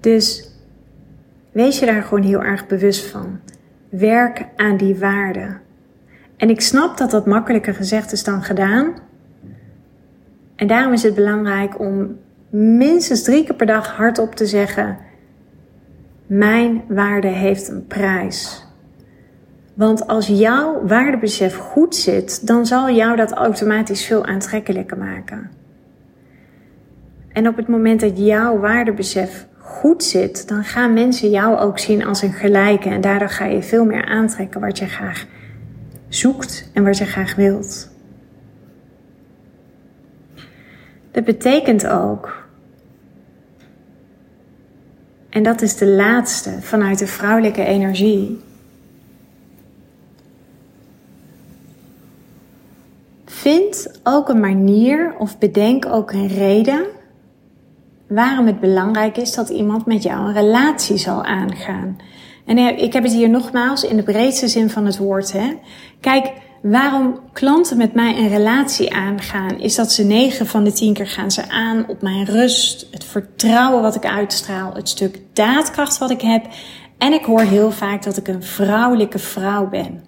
Dus 0.00 0.51
wees 1.52 1.78
je 1.78 1.86
daar 1.86 2.02
gewoon 2.02 2.22
heel 2.22 2.42
erg 2.42 2.66
bewust 2.66 3.06
van. 3.06 3.40
Werk 3.88 4.46
aan 4.56 4.76
die 4.76 4.96
waarden. 4.96 5.60
En 6.36 6.50
ik 6.50 6.60
snap 6.60 6.98
dat 6.98 7.10
dat 7.10 7.26
makkelijker 7.26 7.74
gezegd 7.74 8.12
is 8.12 8.24
dan 8.24 8.42
gedaan. 8.42 8.94
En 10.56 10.66
daarom 10.66 10.92
is 10.92 11.02
het 11.02 11.14
belangrijk 11.14 11.78
om 11.78 12.18
minstens 12.50 13.22
drie 13.22 13.44
keer 13.44 13.54
per 13.54 13.66
dag 13.66 13.96
hardop 13.96 14.34
te 14.34 14.46
zeggen: 14.46 14.98
Mijn 16.26 16.82
waarde 16.88 17.28
heeft 17.28 17.68
een 17.68 17.86
prijs. 17.86 18.66
Want 19.74 20.06
als 20.06 20.26
jouw 20.26 20.86
waardebesef 20.86 21.56
goed 21.56 21.96
zit, 21.96 22.46
dan 22.46 22.66
zal 22.66 22.90
jou 22.90 23.16
dat 23.16 23.32
automatisch 23.32 24.04
veel 24.04 24.26
aantrekkelijker 24.26 24.98
maken. 24.98 25.50
En 27.32 27.48
op 27.48 27.56
het 27.56 27.68
moment 27.68 28.00
dat 28.00 28.18
jouw 28.18 28.58
waardebesef 28.58 29.46
goed 29.62 30.04
zit, 30.04 30.48
dan 30.48 30.64
gaan 30.64 30.92
mensen 30.92 31.30
jou 31.30 31.58
ook 31.58 31.78
zien 31.78 32.04
als 32.04 32.22
een 32.22 32.32
gelijke. 32.32 32.88
En 32.88 33.00
daardoor 33.00 33.28
ga 33.28 33.44
je 33.44 33.62
veel 33.62 33.84
meer 33.84 34.04
aantrekken 34.04 34.60
wat 34.60 34.78
je 34.78 34.86
graag 34.86 35.26
zoekt 36.08 36.70
en 36.72 36.84
wat 36.84 36.98
je 36.98 37.04
graag 37.04 37.34
wilt. 37.34 37.90
Dat 41.10 41.24
betekent 41.24 41.86
ook, 41.86 42.46
en 45.28 45.42
dat 45.42 45.62
is 45.62 45.76
de 45.76 45.88
laatste 45.88 46.50
vanuit 46.60 46.98
de 46.98 47.06
vrouwelijke 47.06 47.64
energie, 47.64 48.40
Vind 53.42 54.00
ook 54.02 54.28
een 54.28 54.40
manier 54.40 55.14
of 55.18 55.38
bedenk 55.38 55.86
ook 55.86 56.12
een 56.12 56.28
reden 56.28 56.86
waarom 58.14 58.46
het 58.46 58.60
belangrijk 58.60 59.16
is 59.16 59.34
dat 59.34 59.48
iemand 59.48 59.86
met 59.86 60.02
jou 60.02 60.26
een 60.26 60.32
relatie 60.32 60.96
zal 60.96 61.24
aangaan. 61.24 61.96
En 62.46 62.58
ik 62.58 62.92
heb 62.92 63.02
het 63.02 63.12
hier 63.12 63.30
nogmaals 63.30 63.84
in 63.84 63.96
de 63.96 64.02
breedste 64.02 64.48
zin 64.48 64.70
van 64.70 64.86
het 64.86 64.98
woord. 64.98 65.32
Hè. 65.32 65.58
Kijk, 66.00 66.32
waarom 66.62 67.18
klanten 67.32 67.76
met 67.76 67.94
mij 67.94 68.16
een 68.16 68.28
relatie 68.28 68.94
aangaan, 68.94 69.60
is 69.60 69.74
dat 69.74 69.92
ze 69.92 70.02
9 70.04 70.46
van 70.46 70.64
de 70.64 70.72
10 70.72 70.94
keer 70.94 71.06
gaan 71.06 71.30
ze 71.30 71.48
aan 71.48 71.88
op 71.88 72.02
mijn 72.02 72.24
rust, 72.24 72.86
het 72.90 73.04
vertrouwen 73.04 73.82
wat 73.82 73.94
ik 73.94 74.06
uitstraal, 74.06 74.74
het 74.74 74.88
stuk 74.88 75.20
daadkracht 75.32 75.98
wat 75.98 76.10
ik 76.10 76.20
heb. 76.20 76.46
En 76.98 77.12
ik 77.12 77.24
hoor 77.24 77.40
heel 77.40 77.70
vaak 77.70 78.02
dat 78.02 78.16
ik 78.16 78.28
een 78.28 78.42
vrouwelijke 78.42 79.18
vrouw 79.18 79.68
ben. 79.68 80.04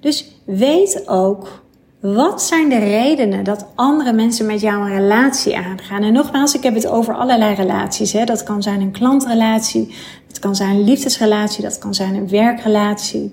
Dus 0.00 0.42
weet 0.44 1.02
ook 1.06 1.62
wat 2.00 2.42
zijn 2.42 2.68
de 2.68 2.78
redenen 2.78 3.44
dat 3.44 3.66
andere 3.74 4.12
mensen 4.12 4.46
met 4.46 4.60
jou 4.60 4.80
een 4.80 4.96
relatie 4.96 5.56
aangaan? 5.56 6.02
En 6.02 6.12
nogmaals, 6.12 6.54
ik 6.54 6.62
heb 6.62 6.74
het 6.74 6.86
over 6.86 7.14
allerlei 7.14 7.54
relaties. 7.54 8.12
Hè. 8.12 8.24
Dat 8.24 8.42
kan 8.42 8.62
zijn 8.62 8.80
een 8.80 8.90
klantrelatie, 8.90 9.94
dat 10.26 10.38
kan 10.38 10.56
zijn 10.56 10.70
een 10.70 10.84
liefdesrelatie, 10.84 11.62
dat 11.62 11.78
kan 11.78 11.94
zijn 11.94 12.14
een 12.14 12.28
werkrelatie. 12.28 13.32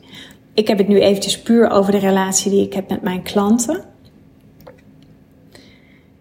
Ik 0.53 0.67
heb 0.67 0.77
het 0.77 0.87
nu 0.87 0.99
eventjes 0.99 1.41
puur 1.41 1.69
over 1.69 1.91
de 1.91 1.97
relatie 1.97 2.51
die 2.51 2.65
ik 2.65 2.73
heb 2.73 2.89
met 2.89 3.01
mijn 3.01 3.23
klanten. 3.23 3.83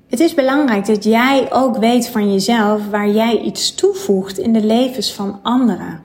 Het 0.09 0.21
is 0.21 0.35
belangrijk 0.35 0.87
dat 0.87 1.05
jij 1.05 1.53
ook 1.53 1.77
weet 1.77 2.09
van 2.09 2.33
jezelf 2.33 2.89
waar 2.91 3.09
jij 3.11 3.41
iets 3.41 3.75
toevoegt 3.75 4.39
in 4.39 4.53
de 4.53 4.65
levens 4.65 5.13
van 5.13 5.41
anderen. 5.43 6.03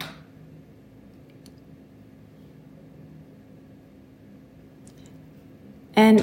En 6.00 6.20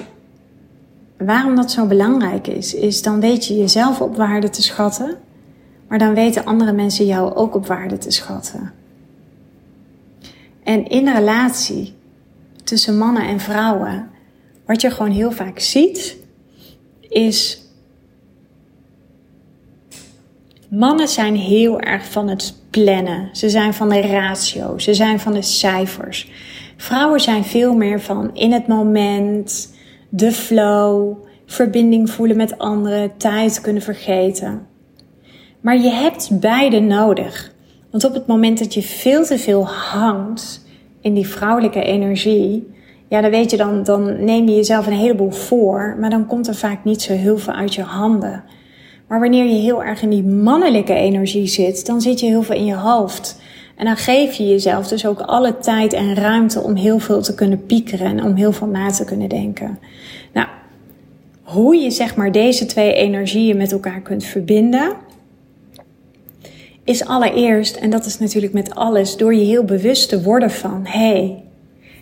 waarom 1.19 1.57
dat 1.57 1.71
zo 1.71 1.87
belangrijk 1.87 2.47
is, 2.47 2.75
is 2.75 3.03
dan 3.03 3.21
weet 3.21 3.47
je 3.47 3.57
jezelf 3.57 4.01
op 4.01 4.17
waarde 4.17 4.51
te 4.51 4.63
schatten, 4.63 5.17
maar 5.89 5.99
dan 5.99 6.15
weten 6.15 6.45
andere 6.45 6.73
mensen 6.73 7.07
jou 7.07 7.35
ook 7.35 7.55
op 7.55 7.67
waarde 7.67 7.99
te 7.99 8.11
schatten. 8.11 8.73
En 10.63 10.87
in 10.87 11.07
een 11.07 11.15
relatie 11.15 11.95
tussen 12.65 12.99
mannen 12.99 13.23
en 13.23 13.41
vrouwen, 13.41 14.11
wat 14.67 14.81
je 14.81 14.91
gewoon 14.91 15.13
heel 15.13 15.33
vaak 15.33 15.59
ziet, 15.59 16.17
is. 17.01 17.63
Mannen 20.69 21.09
zijn 21.09 21.37
heel 21.37 21.81
erg 21.81 22.11
van 22.11 22.29
het 22.29 22.55
plannen. 22.71 23.29
Ze 23.33 23.51
zijn 23.51 23.75
van 23.75 23.89
de 23.89 24.01
ratio. 24.01 24.79
Ze 24.79 24.95
zijn 24.95 25.21
van 25.21 25.33
de 25.33 25.43
cijfers. 25.43 26.31
Vrouwen 26.77 27.21
zijn 27.21 27.45
veel 27.45 27.75
meer 27.75 28.01
van 28.01 28.31
in 28.35 28.53
het 28.53 28.67
moment, 28.67 29.75
de 30.09 30.33
flow, 30.33 31.17
verbinding 31.47 32.11
voelen 32.11 32.37
met 32.37 32.59
anderen, 32.59 33.17
tijd 33.17 33.61
kunnen 33.61 33.83
vergeten. 33.83 34.67
Maar 35.61 35.77
je 35.77 35.91
hebt 35.91 36.41
beide 36.41 36.81
nodig. 36.81 37.55
Want 37.91 38.05
op 38.05 38.15
het 38.15 38.27
moment 38.27 38.59
dat 38.59 38.75
je 38.75 38.83
veel 38.83 39.25
te 39.25 39.39
veel 39.39 39.67
hangt 39.67 40.67
in 41.01 41.15
die 41.15 41.29
vrouwelijke 41.29 41.83
energie, 41.83 42.75
ja, 43.09 43.21
dan 43.21 43.31
weet 43.31 43.51
je 43.51 43.57
dan, 43.57 43.83
dan 43.83 44.25
neem 44.25 44.49
je 44.49 44.55
jezelf 44.55 44.87
een 44.87 44.93
heleboel 44.93 45.31
voor, 45.31 45.97
maar 46.01 46.11
dan 46.11 46.27
komt 46.27 46.49
er 46.49 46.55
vaak 46.55 46.85
niet 46.85 47.03
zo 47.03 47.13
heel 47.13 47.39
veel 47.39 47.53
uit 47.53 47.75
je 47.75 47.83
handen. 47.83 48.45
Maar 49.09 49.21
wanneer 49.21 49.45
je 49.45 49.61
heel 49.61 49.85
erg 49.85 50.03
in 50.03 50.11
die 50.11 50.25
mannelijke 50.25 50.95
energie 50.95 51.47
zit, 51.47 51.87
dan 51.87 52.01
zit 52.01 52.21
je 52.21 52.27
heel 52.27 52.43
veel 52.43 52.57
in 52.57 52.65
je 52.65 52.75
hoofd. 52.75 53.41
En 53.77 53.85
dan 53.85 53.97
geef 53.97 54.35
je 54.35 54.49
jezelf 54.49 54.89
dus 54.89 55.07
ook 55.07 55.21
alle 55.21 55.59
tijd 55.59 55.93
en 55.93 56.15
ruimte 56.15 56.61
om 56.61 56.75
heel 56.75 56.99
veel 56.99 57.23
te 57.23 57.35
kunnen 57.35 57.67
piekeren 57.67 58.07
en 58.07 58.25
om 58.25 58.35
heel 58.35 58.53
veel 58.53 58.67
na 58.67 58.91
te 58.91 59.05
kunnen 59.05 59.29
denken. 59.29 59.79
Nou, 60.33 60.49
hoe 61.43 61.77
je 61.77 61.91
zeg 61.91 62.17
maar 62.17 62.33
deze 62.33 62.67
twee 62.67 62.93
energieën 62.93 63.57
met 63.57 63.73
elkaar 63.73 64.01
kunt 64.01 64.25
verbinden, 64.25 64.97
is 66.85 67.05
allereerst, 67.05 67.77
en 67.77 67.91
dat 67.91 68.05
is 68.05 68.19
natuurlijk 68.19 68.53
met 68.53 68.75
alles, 68.75 69.17
door 69.17 69.35
je 69.35 69.45
heel 69.45 69.65
bewust 69.65 70.09
te 70.09 70.23
worden 70.23 70.51
van, 70.51 70.81
hey, 70.85 71.43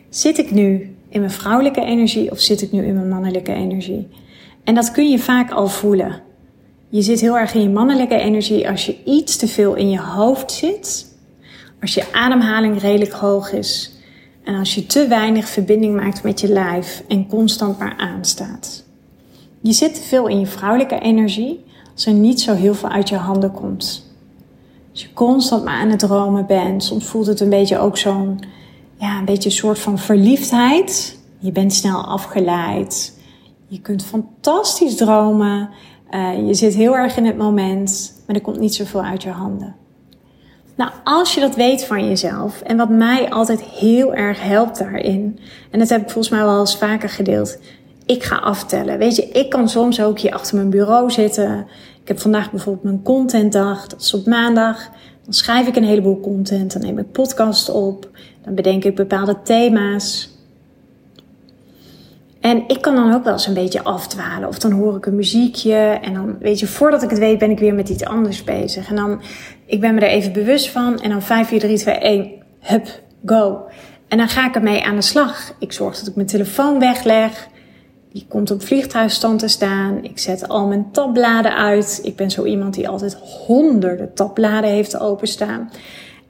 zit 0.09 0.39
ik 0.39 0.51
nu 0.51 0.97
in 1.09 1.21
mijn 1.21 1.33
vrouwelijke 1.33 1.85
energie 1.85 2.31
of 2.31 2.41
zit 2.41 2.63
ik 2.63 2.73
nu 2.73 2.85
in 2.85 2.95
mijn 2.95 3.09
mannelijke 3.09 3.53
energie? 3.53 4.09
En 4.65 4.75
dat 4.75 4.91
kun 4.91 5.11
je 5.11 5.19
vaak 5.19 5.51
al 5.51 5.69
voelen. 5.69 6.23
Je 6.89 7.03
zit 7.03 7.21
heel 7.21 7.39
erg 7.39 7.55
in 7.55 7.63
je 7.63 7.69
mannelijke 7.69 8.19
energie 8.19 8.69
als 8.69 8.87
je 8.87 8.97
iets 9.05 9.37
te 9.37 9.49
veel 9.49 9.75
in 9.75 9.91
je 9.91 10.01
hoofd 10.01 10.53
zit, 10.53 11.13
als 11.85 11.94
je 11.94 12.12
ademhaling 12.12 12.81
redelijk 12.81 13.12
hoog 13.12 13.53
is 13.53 13.92
en 14.44 14.55
als 14.55 14.75
je 14.75 14.87
te 14.87 15.09
weinig 15.09 15.49
verbinding 15.49 15.97
maakt 15.97 16.23
met 16.23 16.40
je 16.40 16.49
lijf 16.49 17.03
en 17.09 17.27
constant 17.27 17.79
maar 17.79 17.97
aanstaat. 17.97 18.85
Je 19.61 19.73
zit 19.73 19.94
te 19.94 20.01
veel 20.01 20.27
in 20.27 20.40
je 20.40 20.47
vrouwelijke 20.47 20.99
energie 20.99 21.64
als 21.92 22.07
er 22.07 22.12
niet 22.12 22.40
zo 22.40 22.55
heel 22.55 22.75
veel 22.75 22.88
uit 22.88 23.09
je 23.09 23.16
handen 23.16 23.53
komt. 23.53 24.12
Als 24.90 25.03
je 25.03 25.12
constant 25.12 25.64
maar 25.64 25.81
aan 25.81 25.90
het 25.90 25.99
dromen 25.99 26.47
bent, 26.47 26.85
soms 26.85 27.05
voelt 27.05 27.27
het 27.27 27.40
een 27.40 27.49
beetje 27.49 27.79
ook 27.79 27.97
zo'n, 27.97 28.40
ja, 28.97 29.18
een 29.18 29.25
beetje 29.25 29.49
een 29.49 29.57
soort 29.57 29.79
van 29.79 29.99
verliefdheid. 29.99 31.18
Je 31.38 31.53
bent 31.53 31.73
snel 31.73 32.05
afgeleid. 32.05 33.18
Je 33.66 33.81
kunt 33.81 34.05
fantastisch 34.05 34.97
dromen. 34.97 35.70
Uh, 36.11 36.47
je 36.47 36.55
zit 36.55 36.75
heel 36.75 36.97
erg 36.97 37.16
in 37.16 37.27
het 37.27 37.37
moment, 37.37 38.12
maar 38.27 38.37
er 38.37 38.42
komt 38.42 38.59
niet 38.59 38.75
zoveel 38.75 39.03
uit 39.03 39.23
je 39.23 39.31
handen. 39.31 39.83
Nou, 40.77 40.91
als 41.05 41.35
je 41.35 41.41
dat 41.41 41.55
weet 41.55 41.85
van 41.85 42.09
jezelf, 42.09 42.61
en 42.61 42.77
wat 42.77 42.89
mij 42.89 43.31
altijd 43.31 43.63
heel 43.63 44.15
erg 44.15 44.43
helpt 44.43 44.79
daarin, 44.79 45.39
en 45.71 45.79
dat 45.79 45.89
heb 45.89 46.01
ik 46.01 46.11
volgens 46.11 46.35
mij 46.35 46.45
wel 46.45 46.61
eens 46.61 46.77
vaker 46.77 47.09
gedeeld, 47.09 47.59
ik 48.07 48.23
ga 48.23 48.37
aftellen. 48.37 48.99
Weet 48.99 49.17
je, 49.17 49.29
ik 49.29 49.51
kan 49.51 49.69
soms 49.69 50.03
ook 50.03 50.19
hier 50.19 50.33
achter 50.33 50.57
mijn 50.57 50.71
bureau 50.71 51.11
zitten. 51.11 51.67
Ik 52.03 52.09
heb 52.09 52.21
vandaag 52.21 52.51
bijvoorbeeld 52.51 52.85
mijn 52.85 53.03
contentdag, 53.03 53.87
dat 53.87 54.01
is 54.01 54.15
op 54.15 54.27
maandag. 54.27 54.89
Dan 55.25 55.33
schrijf 55.33 55.67
ik 55.67 55.77
een 55.77 55.85
heleboel 55.85 56.21
content, 56.21 56.73
dan 56.73 56.83
neem 56.83 56.99
ik 56.99 57.13
podcast 57.13 57.71
op, 57.71 58.09
dan 58.45 58.55
bedenk 58.55 58.85
ik 58.85 58.95
bepaalde 58.95 59.37
thema's. 59.43 60.34
En 62.45 62.65
ik 62.67 62.81
kan 62.81 62.95
dan 62.95 63.15
ook 63.15 63.25
wel 63.25 63.33
eens 63.33 63.47
een 63.47 63.55
beetje 63.55 63.83
afdwalen. 63.83 64.49
Of 64.49 64.59
dan 64.59 64.73
hoor 64.73 64.97
ik 64.97 65.07
een 65.07 65.15
muziekje. 65.15 65.75
En 65.75 66.15
dan, 66.15 66.37
weet 66.39 66.59
je, 66.59 66.67
voordat 66.67 67.03
ik 67.03 67.11
het 67.11 67.19
weet, 67.19 67.39
ben 67.39 67.51
ik 67.51 67.59
weer 67.59 67.75
met 67.75 67.89
iets 67.89 68.05
anders 68.05 68.45
bezig. 68.45 68.89
En 68.89 68.97
dan, 68.97 69.21
ik 69.67 69.81
ben 69.81 69.95
me 69.95 70.01
er 70.01 70.09
even 70.09 70.33
bewust 70.33 70.71
van. 70.71 71.01
En 71.01 71.11
dan 71.11 71.23
5, 71.23 71.49
4, 71.49 71.59
3, 71.59 71.79
2, 71.79 71.95
1, 71.95 72.31
hup, 72.61 73.01
go. 73.25 73.61
En 74.09 74.19
dan 74.19 74.29
ga 74.29 74.47
ik 74.47 74.55
ermee 74.55 74.85
aan 74.85 74.95
de 74.95 75.03
slag. 75.03 75.55
Ik 75.59 75.73
zorg 75.73 75.99
dat 75.99 76.09
ik 76.09 76.15
mijn 76.15 76.27
telefoon 76.27 76.79
wegleg. 76.79 77.49
Die 78.13 78.27
komt 78.29 78.51
op 78.51 78.63
vliegtuigstand 78.63 79.39
te 79.39 79.49
staan. 79.49 79.99
Ik 80.03 80.19
zet 80.19 80.49
al 80.49 80.67
mijn 80.67 80.91
tabbladen 80.93 81.57
uit. 81.57 82.01
Ik 82.03 82.17
ben 82.17 82.31
zo 82.31 82.45
iemand 82.45 82.75
die 82.75 82.89
altijd 82.89 83.15
honderden 83.47 84.15
tabbladen 84.15 84.71
heeft 84.71 84.99
openstaan. 84.99 85.71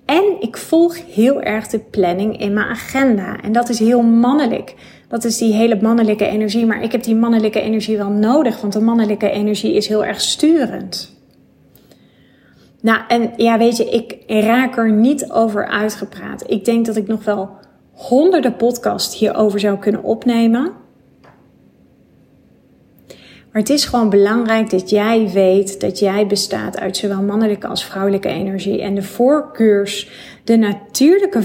En 0.05 0.25
ik 0.41 0.57
volg 0.57 0.97
heel 1.15 1.43
erg 1.43 1.67
de 1.67 1.79
planning 1.79 2.41
in 2.41 2.53
mijn 2.53 2.69
agenda. 2.69 3.41
En 3.41 3.53
dat 3.53 3.69
is 3.69 3.79
heel 3.79 4.03
mannelijk. 4.03 4.75
Dat 5.09 5.25
is 5.25 5.39
die 5.39 5.53
hele 5.53 5.79
mannelijke 5.81 6.27
energie. 6.27 6.67
Maar 6.67 6.83
ik 6.83 6.93
heb 6.93 7.03
die 7.03 7.17
mannelijke 7.17 7.61
energie 7.61 7.97
wel 7.97 8.11
nodig, 8.11 8.61
want 8.61 8.73
de 8.73 8.81
mannelijke 8.81 9.31
energie 9.31 9.75
is 9.75 9.89
heel 9.89 10.05
erg 10.05 10.21
sturend. 10.21 11.13
Nou, 12.81 13.01
en 13.09 13.33
ja, 13.37 13.59
weet 13.59 13.77
je, 13.77 13.85
ik 13.85 14.17
raak 14.27 14.77
er 14.77 14.93
niet 14.93 15.31
over 15.31 15.69
uitgepraat. 15.69 16.51
Ik 16.51 16.65
denk 16.65 16.87
dat 16.87 16.97
ik 16.97 17.07
nog 17.07 17.25
wel 17.25 17.51
honderden 17.93 18.57
podcasts 18.57 19.19
hierover 19.19 19.61
zou 19.61 19.79
kunnen 19.79 20.03
opnemen. 20.03 20.73
Maar 23.53 23.63
het 23.63 23.71
is 23.71 23.85
gewoon 23.85 24.11
belangrijk 24.11 24.71
dat 24.71 24.91
jij 24.91 25.31
weet 25.33 25.81
dat 25.81 25.99
jij 25.99 26.27
bestaat 26.27 26.79
uit 26.79 26.97
zowel 26.97 27.23
mannelijke 27.23 27.67
als 27.67 27.85
vrouwelijke 27.85 28.29
energie. 28.29 28.83
En 28.83 28.95
de 28.95 29.03
voorkeurs, 29.03 30.11
de 30.45 30.57
natuurlijke 30.57 31.43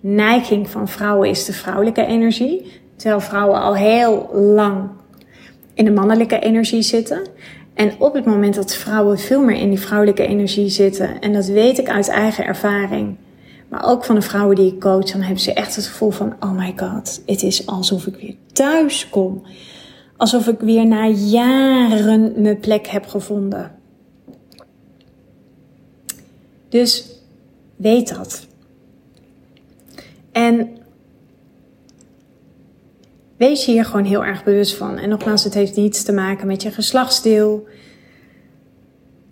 voorkeursneiging 0.00 0.70
van 0.70 0.88
vrouwen 0.88 1.28
is 1.28 1.44
de 1.44 1.52
vrouwelijke 1.52 2.06
energie. 2.06 2.80
Terwijl 2.96 3.20
vrouwen 3.20 3.60
al 3.60 3.76
heel 3.76 4.30
lang 4.34 4.88
in 5.74 5.84
de 5.84 5.90
mannelijke 5.90 6.38
energie 6.38 6.82
zitten. 6.82 7.26
En 7.74 7.92
op 7.98 8.14
het 8.14 8.24
moment 8.24 8.54
dat 8.54 8.74
vrouwen 8.74 9.18
veel 9.18 9.42
meer 9.42 9.56
in 9.56 9.68
die 9.68 9.80
vrouwelijke 9.80 10.26
energie 10.26 10.68
zitten, 10.68 11.20
en 11.20 11.32
dat 11.32 11.46
weet 11.46 11.78
ik 11.78 11.88
uit 11.88 12.08
eigen 12.08 12.44
ervaring, 12.44 13.16
maar 13.68 13.84
ook 13.84 14.04
van 14.04 14.14
de 14.14 14.22
vrouwen 14.22 14.56
die 14.56 14.72
ik 14.72 14.80
coach, 14.80 15.04
dan 15.10 15.20
hebben 15.20 15.42
ze 15.42 15.52
echt 15.52 15.76
het 15.76 15.86
gevoel 15.86 16.10
van: 16.10 16.34
oh 16.40 16.52
my 16.52 16.72
god, 16.76 17.22
het 17.26 17.42
is 17.42 17.66
alsof 17.66 18.06
ik 18.06 18.16
weer 18.16 18.34
thuis 18.52 19.08
kom. 19.08 19.42
Alsof 20.16 20.48
ik 20.48 20.60
weer 20.60 20.86
na 20.86 21.06
jaren 21.06 22.32
mijn 22.36 22.58
plek 22.58 22.86
heb 22.86 23.06
gevonden. 23.06 23.72
Dus 26.68 27.04
weet 27.76 28.14
dat. 28.14 28.48
En 30.32 30.68
wees 33.36 33.64
je 33.64 33.72
hier 33.72 33.84
gewoon 33.84 34.04
heel 34.04 34.24
erg 34.24 34.44
bewust 34.44 34.76
van. 34.76 34.98
En 34.98 35.08
nogmaals, 35.08 35.44
het 35.44 35.54
heeft 35.54 35.76
niets 35.76 36.02
te 36.02 36.12
maken 36.12 36.46
met 36.46 36.62
je 36.62 36.70
geslachtsdeel. 36.70 37.66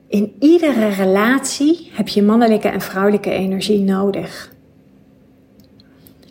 In 0.09 0.35
iedere 0.41 0.89
relatie 0.89 1.91
heb 1.93 2.09
je 2.09 2.23
mannelijke 2.23 2.69
en 2.69 2.81
vrouwelijke 2.81 3.31
energie 3.31 3.81
nodig. 3.81 4.53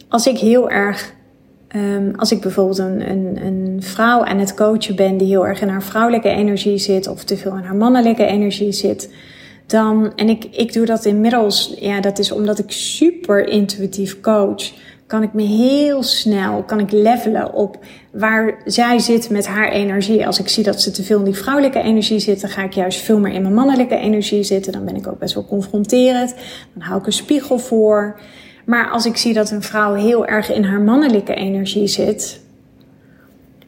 Als 0.07 0.27
ik 0.27 0.37
heel 0.37 0.69
erg 0.69 1.15
Um, 1.75 2.15
als 2.15 2.31
ik 2.31 2.41
bijvoorbeeld 2.41 2.77
een, 2.77 3.09
een, 3.09 3.45
een, 3.45 3.77
vrouw 3.83 4.23
aan 4.23 4.37
het 4.37 4.53
coachen 4.53 4.95
ben 4.95 5.17
die 5.17 5.27
heel 5.27 5.47
erg 5.47 5.61
in 5.61 5.67
haar 5.67 5.83
vrouwelijke 5.83 6.29
energie 6.29 6.77
zit 6.77 7.07
of 7.07 7.23
te 7.23 7.37
veel 7.37 7.57
in 7.57 7.63
haar 7.63 7.75
mannelijke 7.75 8.25
energie 8.25 8.71
zit, 8.71 9.13
dan, 9.67 10.11
en 10.15 10.29
ik, 10.29 10.43
ik 10.51 10.73
doe 10.73 10.85
dat 10.85 11.05
inmiddels, 11.05 11.73
ja, 11.79 12.01
dat 12.01 12.19
is 12.19 12.31
omdat 12.31 12.59
ik 12.59 12.71
super 12.71 13.47
intuïtief 13.47 14.19
coach, 14.21 14.71
kan 15.07 15.23
ik 15.23 15.33
me 15.33 15.43
heel 15.43 16.03
snel, 16.03 16.63
kan 16.63 16.79
ik 16.79 16.91
levelen 16.91 17.53
op 17.53 17.77
waar 18.11 18.61
zij 18.65 18.99
zit 18.99 19.29
met 19.29 19.47
haar 19.47 19.69
energie. 19.69 20.25
Als 20.25 20.39
ik 20.39 20.47
zie 20.47 20.63
dat 20.63 20.81
ze 20.81 20.91
te 20.91 21.03
veel 21.03 21.17
in 21.19 21.23
die 21.23 21.33
vrouwelijke 21.33 21.79
energie 21.81 22.19
zit, 22.19 22.41
dan 22.41 22.49
ga 22.49 22.63
ik 22.63 22.73
juist 22.73 22.99
veel 22.99 23.19
meer 23.19 23.33
in 23.33 23.41
mijn 23.41 23.53
mannelijke 23.53 23.95
energie 23.95 24.43
zitten. 24.43 24.71
Dan 24.71 24.85
ben 24.85 24.95
ik 24.95 25.07
ook 25.07 25.19
best 25.19 25.33
wel 25.33 25.45
confronterend. 25.45 26.35
Dan 26.73 26.83
hou 26.83 26.99
ik 26.99 27.05
een 27.05 27.13
spiegel 27.13 27.59
voor. 27.59 28.19
Maar 28.65 28.89
als 28.89 29.05
ik 29.05 29.17
zie 29.17 29.33
dat 29.33 29.51
een 29.51 29.61
vrouw 29.61 29.93
heel 29.93 30.25
erg 30.25 30.51
in 30.51 30.63
haar 30.63 30.81
mannelijke 30.81 31.33
energie 31.33 31.87
zit, 31.87 32.41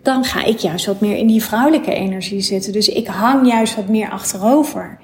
dan 0.01 0.23
ga 0.23 0.43
ik 0.43 0.57
juist 0.57 0.85
wat 0.85 0.99
meer 0.99 1.17
in 1.17 1.27
die 1.27 1.43
vrouwelijke 1.43 1.93
energie 1.93 2.41
zitten. 2.41 2.73
Dus 2.73 2.87
ik 2.89 3.07
hang 3.07 3.47
juist 3.47 3.75
wat 3.75 3.87
meer 3.87 4.09
achterover. 4.09 4.99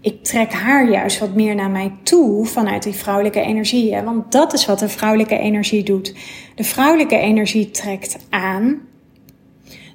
Ik 0.00 0.24
trek 0.24 0.52
haar 0.52 0.90
juist 0.90 1.18
wat 1.18 1.34
meer 1.34 1.54
naar 1.54 1.70
mij 1.70 1.92
toe 2.02 2.46
vanuit 2.46 2.82
die 2.82 2.92
vrouwelijke 2.92 3.40
energie. 3.40 4.02
Want 4.02 4.32
dat 4.32 4.52
is 4.52 4.66
wat 4.66 4.78
de 4.78 4.88
vrouwelijke 4.88 5.38
energie 5.38 5.82
doet. 5.82 6.14
De 6.54 6.64
vrouwelijke 6.64 7.16
energie 7.16 7.70
trekt 7.70 8.18
aan. 8.30 8.80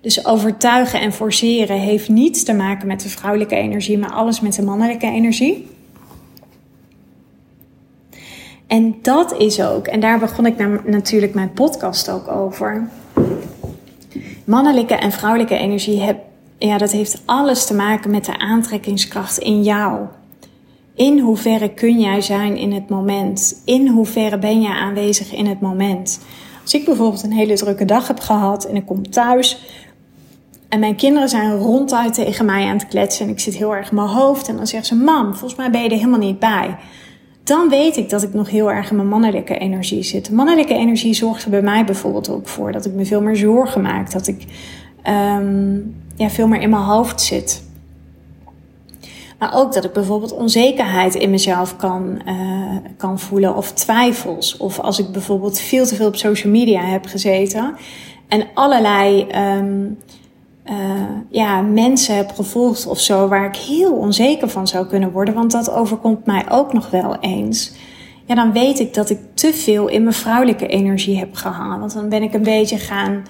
Dus 0.02 0.26
overtuigen 0.26 1.02
en 1.02 1.14
forceren 1.14 1.80
heeft 1.80 2.10
niets 2.10 2.44
te 2.44 2.54
maken 2.54 2.88
met 2.88 3.02
de 3.02 3.10
vrouwelijke 3.10 3.56
energie, 3.56 3.98
maar 3.98 4.12
alles 4.12 4.40
met 4.40 4.56
de 4.56 4.64
mannelijke 4.64 5.06
energie. 5.06 5.68
En 8.68 8.96
dat 9.02 9.38
is 9.38 9.62
ook, 9.62 9.88
en 9.88 10.00
daar 10.00 10.20
begon 10.20 10.46
ik 10.46 10.86
natuurlijk 10.86 11.34
mijn 11.34 11.54
podcast 11.54 12.10
ook 12.10 12.28
over. 12.28 12.90
Mannelijke 14.44 14.96
en 14.96 15.12
vrouwelijke 15.12 15.58
energie, 15.58 16.02
heb, 16.02 16.18
ja, 16.66 16.78
dat 16.78 16.92
heeft 16.92 17.22
alles 17.26 17.66
te 17.66 17.74
maken 17.74 18.12
met 18.12 18.26
de 18.26 18.40
aantrekkingskracht 18.40 19.38
in 19.38 19.64
jou. 19.64 20.00
In 20.96 21.20
hoeverre 21.20 21.74
kun 21.74 22.00
jij 22.00 22.22
zijn 22.22 22.58
in 22.58 22.72
het 22.72 22.90
moment? 22.90 23.62
In 23.66 23.88
hoeverre 23.88 24.40
ben 24.40 24.62
jij 24.62 24.74
aanwezig 24.74 25.34
in 25.34 25.46
het 25.46 25.62
moment? 25.62 26.20
Als 26.62 26.74
ik 26.74 26.86
bijvoorbeeld 26.86 27.24
een 27.24 27.32
hele 27.32 27.54
drukke 27.54 27.86
dag 27.86 28.08
heb 28.08 28.20
gehad 28.20 28.66
en 28.66 28.76
ik 28.76 28.86
kom 28.86 29.10
thuis 29.10 29.66
en 30.70 30.80
mijn 30.80 30.96
kinderen 30.96 31.30
zijn 31.30 31.58
ronduit 31.58 32.14
tegen 32.14 32.46
mij 32.46 32.66
aan 32.66 32.78
het 32.78 32.88
kletsen 32.88 33.26
en 33.26 33.32
ik 33.32 33.40
zit 33.40 33.56
heel 33.56 33.76
erg 33.76 33.90
in 33.90 33.96
mijn 33.96 34.08
hoofd 34.08 34.48
en 34.48 34.56
dan 34.56 34.68
zeggen 34.68 34.98
ze: 34.98 35.04
Mam, 35.04 35.36
volgens 35.36 35.56
mij 35.56 35.72
ben 35.72 35.82
je 35.82 35.90
er 35.90 35.96
helemaal 35.96 36.20
niet 36.20 36.40
bij 36.40 36.78
dan 37.46 37.70
weet 37.70 37.98
ik 37.98 38.10
dat 38.10 38.24
ik 38.24 38.34
nog 38.34 38.50
heel 38.50 38.72
erg 38.72 38.90
in 38.90 38.96
mijn 38.96 39.08
mannelijke 39.08 39.58
energie 39.58 40.04
zit. 40.04 40.32
Mannelijke 40.32 40.74
energie 40.74 41.14
zorgt 41.14 41.44
er 41.44 41.50
bij 41.50 41.62
mij 41.62 41.86
bijvoorbeeld 41.86 42.30
ook 42.30 42.48
voor 42.48 42.72
dat 42.72 42.86
ik 42.86 42.94
me 42.94 43.06
veel 43.06 43.22
meer 43.22 43.36
zorgen 43.36 43.82
maak. 43.82 44.12
Dat 44.12 44.28
ik 44.28 44.46
um, 45.08 45.96
ja, 46.16 46.30
veel 46.30 46.48
meer 46.48 46.62
in 46.62 46.70
mijn 46.70 46.84
hoofd 46.84 47.22
zit. 47.22 47.64
Maar 49.40 49.56
ook 49.56 49.74
dat 49.74 49.84
ik 49.84 49.94
bijvoorbeeld 49.94 50.34
onzekerheid 50.34 51.16
in 51.16 51.30
mezelf 51.30 51.76
kan, 51.76 52.22
uh, 52.28 52.76
kan 52.98 53.20
voelen 53.20 53.56
of 53.56 53.72
twijfels. 53.72 54.58
Of 54.58 54.80
als 54.80 55.00
ik 55.00 55.12
bijvoorbeeld 55.12 55.60
veel 55.60 55.86
te 55.86 55.96
veel 55.96 56.08
op 56.08 56.16
social 56.16 56.52
media 56.52 56.82
heb 56.82 57.06
gezeten 57.06 57.76
en 58.28 58.48
allerlei 58.54 59.28
um, 59.58 59.98
uh, 60.66 60.76
ja, 61.30 61.62
mensen 61.62 62.16
heb 62.16 62.32
gevolgd 62.32 62.88
of 62.88 63.00
zo 63.00 63.28
waar 63.28 63.46
ik 63.46 63.56
heel 63.56 63.94
onzeker 63.94 64.50
van 64.50 64.68
zou 64.68 64.88
kunnen 64.88 65.12
worden, 65.12 65.34
want 65.34 65.52
dat 65.52 65.72
overkomt 65.72 66.26
mij 66.26 66.46
ook 66.50 66.74
nog 66.74 66.90
wel 66.90 67.16
eens. 67.20 67.74
Ja, 68.26 68.36
dan 68.36 68.52
weet 68.52 68.80
ik 68.80 68.94
dat 68.94 69.10
ik 69.10 69.20
te 69.34 69.54
veel 69.54 69.88
in 69.88 70.04
mijn 70.04 70.16
vrouwelijke 70.16 70.68
energie 70.68 71.18
heb 71.18 71.36
gehangen. 71.36 71.80
Want 71.80 71.94
dan 71.94 72.10
ben 72.10 72.24
ik 72.24 72.34
een 72.34 72.44
beetje 72.44 72.78
gaan 72.78 73.24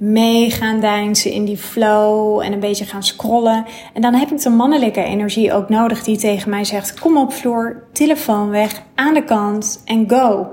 mee 0.00 0.50
gaan 0.50 0.80
deinsen 0.80 1.30
in 1.30 1.44
die 1.44 1.56
flow 1.56 2.40
en 2.40 2.52
een 2.52 2.60
beetje 2.60 2.84
gaan 2.84 3.02
scrollen. 3.02 3.64
En 3.94 4.02
dan 4.02 4.14
heb 4.14 4.30
ik 4.30 4.42
de 4.42 4.50
mannelijke 4.50 5.02
energie 5.02 5.52
ook 5.52 5.68
nodig 5.68 6.04
die 6.04 6.16
tegen 6.16 6.50
mij 6.50 6.64
zegt: 6.64 7.00
Kom 7.00 7.16
op, 7.16 7.32
vloer, 7.32 7.84
telefoon 7.92 8.48
weg, 8.48 8.82
aan 8.94 9.14
de 9.14 9.24
kant 9.24 9.82
en 9.84 10.10
go. 10.10 10.46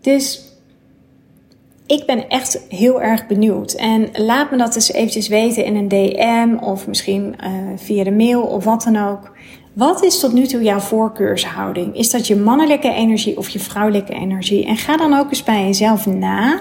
Dus 0.00 0.52
ik 1.86 2.06
ben 2.06 2.28
echt 2.28 2.66
heel 2.68 3.02
erg 3.02 3.26
benieuwd. 3.26 3.72
En 3.72 4.08
laat 4.12 4.50
me 4.50 4.56
dat 4.56 4.74
eens 4.74 4.92
eventjes 4.92 5.28
weten 5.28 5.64
in 5.64 5.76
een 5.76 5.88
DM 5.88 6.64
of 6.64 6.86
misschien 6.86 7.36
uh, 7.44 7.50
via 7.76 8.04
de 8.04 8.12
mail 8.12 8.42
of 8.42 8.64
wat 8.64 8.82
dan 8.82 8.96
ook. 9.08 9.32
Wat 9.72 10.02
is 10.02 10.20
tot 10.20 10.32
nu 10.32 10.46
toe 10.46 10.62
jouw 10.62 10.78
voorkeurshouding? 10.78 11.96
Is 11.96 12.10
dat 12.10 12.26
je 12.26 12.36
mannelijke 12.36 12.92
energie 12.92 13.36
of 13.36 13.48
je 13.48 13.58
vrouwelijke 13.58 14.12
energie? 14.12 14.66
En 14.66 14.76
ga 14.76 14.96
dan 14.96 15.14
ook 15.14 15.28
eens 15.28 15.42
bij 15.42 15.64
jezelf 15.64 16.06
na. 16.06 16.60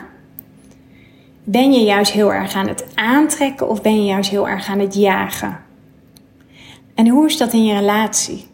Ben 1.43 1.71
je 1.71 1.80
juist 1.80 2.12
heel 2.12 2.34
erg 2.34 2.54
aan 2.54 2.67
het 2.67 2.86
aantrekken 2.95 3.69
of 3.69 3.82
ben 3.82 3.95
je 3.95 4.06
juist 4.06 4.30
heel 4.30 4.50
erg 4.50 4.67
aan 4.67 4.80
het 4.80 4.95
jagen? 4.95 5.60
En 6.95 7.08
hoe 7.08 7.26
is 7.26 7.38
dat 7.38 7.54
in 7.54 7.65
je 7.65 7.74
relatie? 7.74 8.45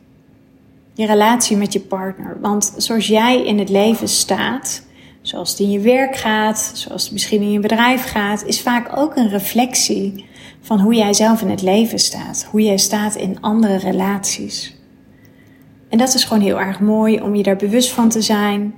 Je 0.94 1.06
relatie 1.06 1.58
met 1.58 1.74
je 1.74 1.80
partner. 1.80 2.38
Want 2.42 2.74
zoals 2.78 3.08
jij 3.08 3.46
in 3.46 3.60
het 3.60 3.70
leven 3.70 4.08
staat, 4.08 4.86
zoals 5.22 5.50
het 5.50 5.60
in 5.60 5.72
je 5.72 5.80
werk 5.80 6.16
gaat, 6.16 6.72
zoals 6.74 7.04
het 7.04 7.12
misschien 7.12 7.42
in 7.42 7.52
je 7.52 7.60
bedrijf 7.60 8.04
gaat, 8.04 8.46
is 8.46 8.62
vaak 8.62 8.98
ook 8.98 9.16
een 9.16 9.30
reflectie 9.30 10.26
van 10.68 10.80
hoe 10.80 10.96
jij 10.96 11.14
zelf 11.14 11.42
in 11.42 11.50
het 11.50 11.62
leven 11.62 12.00
staat, 12.00 12.48
hoe 12.52 12.62
jij 12.62 12.78
staat 12.78 13.16
in 13.16 13.42
andere 13.42 13.78
relaties. 13.78 14.76
En 15.90 15.98
dat 15.98 16.14
is 16.14 16.24
gewoon 16.24 16.44
heel 16.44 16.60
erg 16.60 16.80
mooi 16.80 17.22
om 17.22 17.36
je 17.36 17.44
daar 17.44 17.56
bewust 17.56 17.90
van 17.90 18.10
te 18.10 18.22
zijn. 18.22 18.74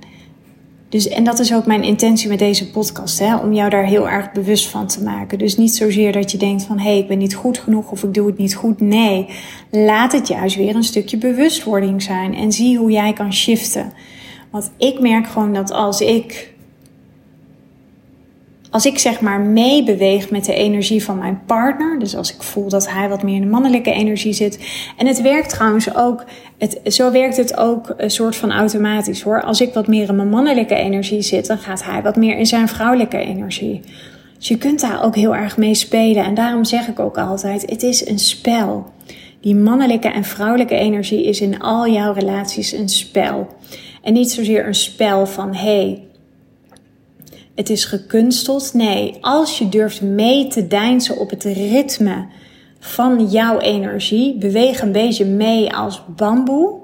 Dus, 0.88 1.08
en 1.08 1.24
dat 1.24 1.38
is 1.38 1.54
ook 1.54 1.66
mijn 1.66 1.82
intentie 1.82 2.28
met 2.28 2.38
deze 2.38 2.70
podcast, 2.70 3.18
hè, 3.18 3.36
om 3.36 3.52
jou 3.52 3.70
daar 3.70 3.84
heel 3.84 4.08
erg 4.08 4.32
bewust 4.32 4.68
van 4.68 4.86
te 4.86 5.02
maken. 5.02 5.38
Dus 5.38 5.56
niet 5.56 5.74
zozeer 5.74 6.12
dat 6.12 6.30
je 6.30 6.38
denkt 6.38 6.62
van 6.62 6.78
hé, 6.78 6.90
hey, 6.90 6.98
ik 6.98 7.08
ben 7.08 7.18
niet 7.18 7.34
goed 7.34 7.58
genoeg 7.58 7.90
of 7.90 8.02
ik 8.02 8.14
doe 8.14 8.26
het 8.26 8.38
niet 8.38 8.54
goed. 8.54 8.80
Nee, 8.80 9.28
laat 9.70 10.12
het 10.12 10.28
juist 10.28 10.56
weer 10.56 10.74
een 10.74 10.84
stukje 10.84 11.16
bewustwording 11.16 12.02
zijn 12.02 12.34
en 12.34 12.52
zie 12.52 12.78
hoe 12.78 12.90
jij 12.90 13.12
kan 13.12 13.32
shiften. 13.32 13.92
Want 14.50 14.70
ik 14.76 15.00
merk 15.00 15.26
gewoon 15.26 15.54
dat 15.54 15.72
als 15.72 16.00
ik 16.00 16.52
als 18.70 18.86
ik 18.86 18.98
zeg 18.98 19.20
maar 19.20 19.40
meebeweeg 19.40 20.30
met 20.30 20.44
de 20.44 20.54
energie 20.54 21.04
van 21.04 21.18
mijn 21.18 21.40
partner, 21.46 21.98
dus 21.98 22.16
als 22.16 22.34
ik 22.34 22.42
voel 22.42 22.68
dat 22.68 22.90
hij 22.90 23.08
wat 23.08 23.22
meer 23.22 23.34
in 23.34 23.40
de 23.40 23.46
mannelijke 23.46 23.92
energie 23.92 24.32
zit. 24.32 24.58
En 24.96 25.06
het 25.06 25.22
werkt 25.22 25.50
trouwens 25.50 25.94
ook, 25.94 26.24
het, 26.58 26.80
zo 26.84 27.10
werkt 27.10 27.36
het 27.36 27.56
ook 27.56 27.94
een 27.96 28.10
soort 28.10 28.36
van 28.36 28.52
automatisch 28.52 29.22
hoor. 29.22 29.42
Als 29.42 29.60
ik 29.60 29.74
wat 29.74 29.86
meer 29.86 30.08
in 30.08 30.16
mijn 30.16 30.28
mannelijke 30.28 30.74
energie 30.74 31.22
zit, 31.22 31.46
dan 31.46 31.58
gaat 31.58 31.84
hij 31.84 32.02
wat 32.02 32.16
meer 32.16 32.38
in 32.38 32.46
zijn 32.46 32.68
vrouwelijke 32.68 33.18
energie. 33.18 33.80
Dus 34.38 34.48
je 34.48 34.58
kunt 34.58 34.80
daar 34.80 35.04
ook 35.04 35.16
heel 35.16 35.34
erg 35.34 35.56
mee 35.56 35.74
spelen. 35.74 36.24
En 36.24 36.34
daarom 36.34 36.64
zeg 36.64 36.88
ik 36.88 36.98
ook 36.98 37.18
altijd, 37.18 37.70
het 37.70 37.82
is 37.82 38.06
een 38.06 38.18
spel. 38.18 38.86
Die 39.40 39.54
mannelijke 39.54 40.08
en 40.08 40.24
vrouwelijke 40.24 40.74
energie 40.74 41.24
is 41.24 41.40
in 41.40 41.60
al 41.60 41.88
jouw 41.88 42.12
relaties 42.12 42.72
een 42.72 42.88
spel. 42.88 43.48
En 44.02 44.12
niet 44.12 44.30
zozeer 44.30 44.66
een 44.66 44.74
spel 44.74 45.26
van 45.26 45.54
hey, 45.54 46.02
het 47.54 47.70
is 47.70 47.84
gekunsteld. 47.84 48.74
Nee, 48.74 49.16
als 49.20 49.58
je 49.58 49.68
durft 49.68 50.02
mee 50.02 50.46
te 50.46 50.66
deinsen 50.66 51.16
op 51.16 51.30
het 51.30 51.44
ritme 51.44 52.26
van 52.78 53.26
jouw 53.26 53.58
energie, 53.58 54.38
beweeg 54.38 54.80
een 54.80 54.92
beetje 54.92 55.24
mee 55.24 55.74
als 55.74 56.02
bamboe. 56.16 56.78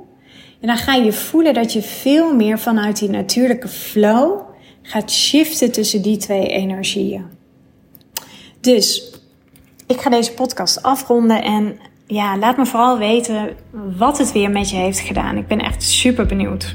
En 0.61 0.67
dan 0.67 0.77
ga 0.77 0.95
je 0.95 1.13
voelen 1.13 1.55
dat 1.55 1.73
je 1.73 1.83
veel 1.83 2.35
meer 2.35 2.59
vanuit 2.59 2.99
die 2.99 3.11
natuurlijke 3.11 3.69
flow 3.69 4.41
gaat 4.83 5.11
shiften 5.11 5.73
tussen 5.73 6.03
die 6.03 6.17
twee 6.17 6.47
energieën. 6.47 7.25
Dus 8.61 9.13
ik 9.87 10.01
ga 10.01 10.11
deze 10.11 10.33
podcast 10.33 10.83
afronden 10.83 11.43
en 11.43 11.79
ja, 12.07 12.39
laat 12.39 12.57
me 12.57 12.67
vooral 12.67 12.99
weten 12.99 13.57
wat 13.97 14.19
het 14.19 14.33
weer 14.33 14.51
met 14.51 14.71
je 14.71 14.77
heeft 14.77 15.01
gedaan. 15.01 15.37
Ik 15.37 15.47
ben 15.47 15.59
echt 15.59 15.83
super 15.83 16.27
benieuwd. 16.27 16.75